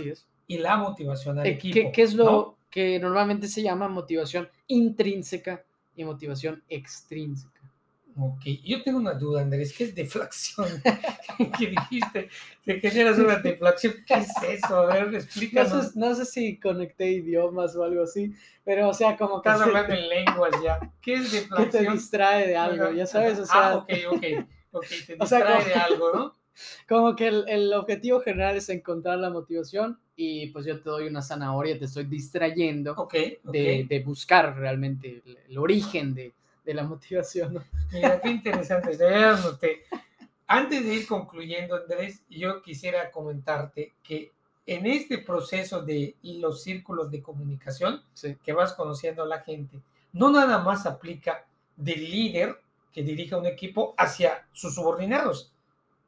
y 0.46 0.58
la 0.58 0.78
motivación 0.78 1.38
al 1.38 1.46
eh, 1.46 1.50
equipo. 1.50 1.92
¿Qué, 1.92 2.02
es 2.02 2.14
lo 2.14 2.56
que 2.70 2.98
normalmente 2.98 3.48
se 3.48 3.62
llama 3.62 3.86
motivación 3.88 4.48
intrínseca 4.66 5.62
y 5.94 6.04
motivación 6.04 6.62
extrínseca? 6.68 7.59
Ok, 8.16 8.42
yo 8.64 8.82
tengo 8.82 8.98
una 8.98 9.14
duda, 9.14 9.42
Andrés, 9.42 9.74
¿qué 9.76 9.84
es 9.84 9.94
deflación? 9.94 10.68
¿Qué 11.58 11.66
dijiste? 11.66 12.28
Te 12.64 12.80
generas 12.80 13.18
una 13.18 13.36
deflación, 13.36 13.94
¿qué 14.06 14.14
es 14.14 14.28
eso? 14.42 14.80
A 14.80 14.86
ver, 14.86 15.14
explícanos. 15.14 15.96
No 15.96 16.14
sé, 16.14 16.24
si 16.24 16.58
conecté 16.58 17.10
idiomas 17.10 17.74
o 17.76 17.84
algo 17.84 18.02
así, 18.02 18.32
pero 18.64 18.88
o 18.88 18.94
sea, 18.94 19.16
como 19.16 19.40
que... 19.40 19.48
Estás 19.48 19.66
hablando 19.66 19.94
en 19.94 20.08
lenguas 20.08 20.52
ya. 20.62 20.78
¿Qué 21.00 21.14
es 21.14 21.32
deflación? 21.32 21.70
Que 21.70 21.78
te 21.78 21.90
distrae 21.90 22.46
de 22.46 22.56
algo, 22.56 22.90
ya 22.92 23.06
sabes, 23.06 23.38
o 23.38 23.46
sea... 23.46 23.68
Ah, 23.68 23.76
ok, 23.76 23.92
ok, 24.12 24.24
ok, 24.72 24.86
te 25.06 25.16
distrae 25.20 25.64
de 25.64 25.74
algo, 25.74 26.12
¿no? 26.14 26.40
Como 26.88 27.16
que 27.16 27.28
el, 27.28 27.44
el, 27.48 27.72
objetivo 27.72 28.20
general 28.20 28.56
es 28.56 28.68
encontrar 28.68 29.18
la 29.18 29.30
motivación 29.30 29.98
y 30.16 30.48
pues 30.48 30.66
yo 30.66 30.80
te 30.80 30.90
doy 30.90 31.06
una 31.06 31.22
zanahoria, 31.22 31.78
te 31.78 31.86
estoy 31.86 32.04
distrayendo 32.04 32.94
okay, 32.96 33.38
De, 33.44 33.86
de, 33.88 34.00
buscar 34.00 34.56
realmente 34.56 35.22
el 35.48 35.58
origen 35.58 36.14
de 36.14 36.34
de 36.70 36.74
la 36.74 36.84
motivación. 36.84 37.64
Mira, 37.92 38.20
qué 38.20 38.30
interesante. 38.30 38.96
Antes 40.46 40.84
de 40.84 40.94
ir 40.94 41.06
concluyendo, 41.06 41.76
Andrés, 41.76 42.22
yo 42.28 42.62
quisiera 42.62 43.10
comentarte 43.10 43.92
que 44.02 44.32
en 44.66 44.86
este 44.86 45.18
proceso 45.18 45.82
de 45.82 46.16
los 46.22 46.62
círculos 46.62 47.10
de 47.10 47.22
comunicación 47.22 48.02
que 48.42 48.52
vas 48.52 48.72
conociendo 48.74 49.24
a 49.24 49.26
la 49.26 49.40
gente, 49.40 49.80
no 50.12 50.30
nada 50.30 50.58
más 50.58 50.86
aplica 50.86 51.44
del 51.76 52.08
líder 52.08 52.60
que 52.92 53.02
dirige 53.02 53.34
un 53.34 53.46
equipo 53.46 53.94
hacia 53.96 54.46
sus 54.52 54.74
subordinados, 54.74 55.52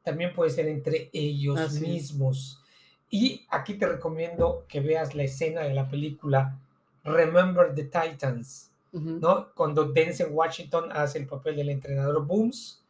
también 0.01 0.33
puede 0.33 0.51
ser 0.51 0.67
entre 0.67 1.09
ellos 1.13 1.79
mismos. 1.79 2.61
Y 3.09 3.45
aquí 3.49 3.75
te 3.75 3.85
recomiendo 3.85 4.65
que 4.67 4.79
veas 4.79 5.13
la 5.13 5.23
escena 5.23 5.61
de 5.61 5.73
la 5.73 5.87
película 5.89 6.57
Remember 7.03 7.73
the 7.75 7.83
Titans 7.83 8.72
¿no? 8.93 9.51
Cuando 9.53 9.85
Denzel 9.85 10.31
Washington 10.31 10.91
hace 10.91 11.19
el 11.19 11.27
papel 11.27 11.55
del 11.55 11.69
entrenador 11.69 12.25
Booms. 12.25 12.81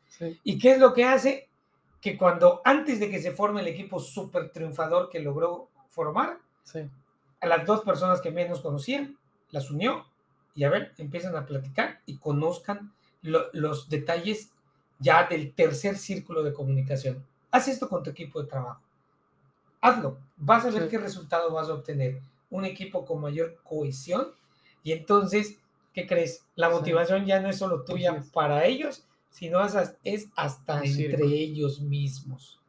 ¿Y 0.44 0.60
qué 0.60 0.74
es 0.74 0.80
lo 0.80 0.94
que 0.94 1.06
hace? 1.06 1.50
Que 2.02 2.18
cuando 2.18 2.62
antes 2.64 3.00
de 3.00 3.10
que 3.10 3.22
se 3.22 3.32
forme 3.32 3.62
el 3.62 3.68
equipo 3.68 4.00
súper 4.00 4.52
triunfador 4.52 5.10
que 5.10 5.20
logró 5.20 5.70
formar, 5.90 6.40
a 7.40 7.48
las 7.48 7.66
dos 7.66 7.82
personas 7.82 8.22
que 8.22 8.32
menos 8.32 8.62
conocían, 8.62 9.18
las 9.52 9.72
unió 9.72 10.06
y 10.56 10.64
a 10.66 10.70
ver, 10.70 10.94
empiezan 10.98 11.36
a 11.36 11.46
platicar 11.46 12.00
y 12.06 12.18
conozcan 12.18 12.94
los 13.22 13.90
detalles 13.90 14.52
ya 15.00 15.28
del 15.28 15.54
tercer 15.54 15.98
círculo 15.98 16.44
de 16.44 16.54
comunicación. 16.54 17.26
Haz 17.52 17.68
esto 17.68 17.90
con 17.90 18.04
tu 18.04 18.10
equipo 18.10 18.42
de 18.42 18.48
trabajo. 18.48 18.82
Hazlo. 19.82 20.18
Vas 20.38 20.66
a 20.66 20.72
ver 20.72 20.90
qué 20.90 20.98
resultado 20.98 21.52
vas 21.52 21.70
a 21.70 21.74
obtener. 21.74 22.22
Un 22.50 22.66
equipo 22.66 23.06
con 23.06 23.22
mayor 23.22 23.58
cohesión 23.64 24.28
y 24.84 24.92
entonces 24.92 25.58
¿qué 25.94 26.08
crees? 26.08 26.46
La 26.56 26.70
motivación 26.70 27.26
ya 27.26 27.40
no 27.40 27.50
es 27.50 27.58
solo 27.58 27.84
tuya 27.84 28.24
para 28.34 28.66
ellos, 28.66 29.06
sino 29.30 29.60
es, 30.04 30.30
hasta 30.36 30.82
entre 30.84 31.26
ellos 31.26 31.82
mismos, 31.82 32.60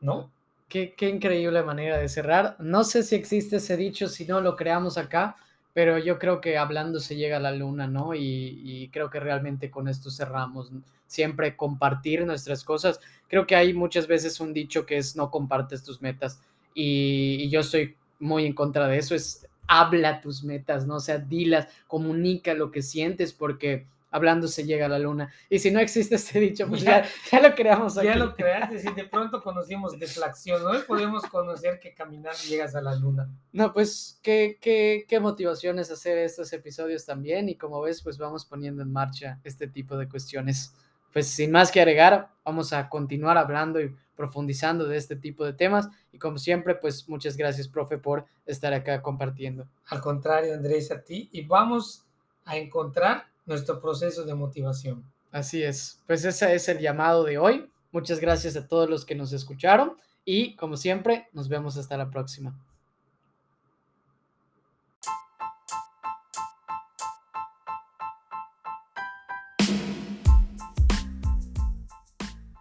¿no? 0.00 0.30
Qué, 0.68 0.94
qué, 0.96 1.08
increíble 1.08 1.62
manera 1.62 1.98
de 1.98 2.08
cerrar. 2.08 2.56
No 2.58 2.84
sé 2.84 3.02
si 3.02 3.14
existe 3.14 3.56
ese 3.56 3.76
dicho, 3.76 4.08
si 4.08 4.24
no 4.24 4.40
lo 4.40 4.56
creamos 4.56 4.98
acá, 4.98 5.36
pero 5.74 5.98
yo 5.98 6.18
creo 6.18 6.40
que 6.40 6.56
hablando 6.56 7.00
se 7.00 7.16
llega 7.16 7.36
a 7.36 7.40
la 7.40 7.52
luna, 7.52 7.86
¿no? 7.86 8.14
Y, 8.14 8.88
creo 8.92 9.10
que 9.10 9.20
realmente 9.20 9.70
con 9.70 9.88
esto 9.88 10.10
cerramos. 10.10 10.70
Siempre 11.06 11.56
compartir 11.56 12.24
nuestras 12.24 12.64
cosas. 12.64 13.00
Creo 13.28 13.46
que 13.46 13.56
hay 13.56 13.74
muchas 13.74 14.06
veces 14.06 14.40
un 14.40 14.54
dicho 14.54 14.86
que 14.86 14.96
es 14.96 15.16
no 15.16 15.30
compartes 15.30 15.82
tus 15.84 16.00
metas 16.00 16.40
y, 16.74 17.36
y 17.40 17.50
yo 17.50 17.60
estoy 17.60 17.96
muy 18.18 18.46
en 18.46 18.54
contra 18.54 18.88
de 18.88 18.98
eso. 18.98 19.14
Es 19.14 19.46
habla 19.66 20.20
tus 20.20 20.44
metas, 20.44 20.86
¿no? 20.86 20.96
O 20.96 21.00
sea, 21.00 21.18
dilas, 21.18 21.68
comunica 21.86 22.54
lo 22.54 22.70
que 22.70 22.82
sientes 22.82 23.32
porque 23.32 23.86
hablando 24.14 24.46
se 24.46 24.64
llega 24.64 24.86
a 24.86 24.88
la 24.88 25.00
luna. 25.00 25.32
Y 25.50 25.58
si 25.58 25.72
no 25.72 25.80
existe 25.80 26.14
este 26.14 26.38
dicho, 26.38 26.68
pues 26.68 26.82
ya, 26.82 27.04
lo 27.42 27.54
creamos 27.54 27.98
aquí. 27.98 28.06
Ya 28.06 28.14
lo 28.14 28.36
creaste, 28.36 28.78
si 28.78 28.92
de 28.92 29.04
pronto 29.10 29.42
conocimos 29.42 29.98
deflación, 29.98 30.62
¿no? 30.62 30.70
Podemos 30.86 31.24
conocer 31.24 31.80
que 31.80 31.94
caminar 31.94 32.34
llegas 32.48 32.76
a 32.76 32.80
la 32.80 32.94
luna. 32.94 33.28
No, 33.52 33.72
pues 33.72 34.20
qué, 34.22 34.56
qué, 34.60 35.04
qué 35.08 35.18
motivación 35.18 35.80
hacer 35.80 36.18
estos 36.18 36.52
episodios 36.52 37.04
también 37.04 37.48
y 37.48 37.56
como 37.56 37.80
ves, 37.80 38.02
pues 38.02 38.16
vamos 38.16 38.44
poniendo 38.44 38.82
en 38.82 38.92
marcha 38.92 39.40
este 39.42 39.66
tipo 39.66 39.96
de 39.96 40.08
cuestiones. 40.08 40.72
Pues 41.12 41.26
sin 41.26 41.50
más 41.50 41.72
que 41.72 41.80
agregar, 41.80 42.30
vamos 42.44 42.72
a 42.72 42.88
continuar 42.88 43.36
hablando 43.36 43.80
y 43.80 43.96
profundizando 44.16 44.86
de 44.86 44.96
este 44.96 45.16
tipo 45.16 45.44
de 45.44 45.52
temas. 45.52 45.88
Y 46.12 46.18
como 46.18 46.38
siempre, 46.38 46.74
pues 46.74 47.08
muchas 47.08 47.36
gracias, 47.36 47.68
profe, 47.68 47.98
por 47.98 48.24
estar 48.46 48.72
acá 48.72 49.02
compartiendo. 49.02 49.66
Al 49.86 50.00
contrario, 50.00 50.54
Andrés, 50.54 50.90
a 50.90 51.02
ti. 51.02 51.28
Y 51.32 51.42
vamos 51.42 52.04
a 52.44 52.56
encontrar 52.56 53.26
nuestro 53.46 53.80
proceso 53.80 54.24
de 54.24 54.34
motivación. 54.34 55.04
Así 55.30 55.62
es. 55.62 56.00
Pues 56.06 56.24
ese 56.24 56.54
es 56.54 56.68
el 56.68 56.78
llamado 56.78 57.24
de 57.24 57.38
hoy. 57.38 57.70
Muchas 57.92 58.20
gracias 58.20 58.56
a 58.56 58.66
todos 58.66 58.88
los 58.88 59.04
que 59.04 59.14
nos 59.14 59.32
escucharon 59.32 59.96
y 60.24 60.56
como 60.56 60.76
siempre, 60.76 61.28
nos 61.32 61.48
vemos 61.48 61.76
hasta 61.76 61.96
la 61.96 62.10
próxima. 62.10 62.58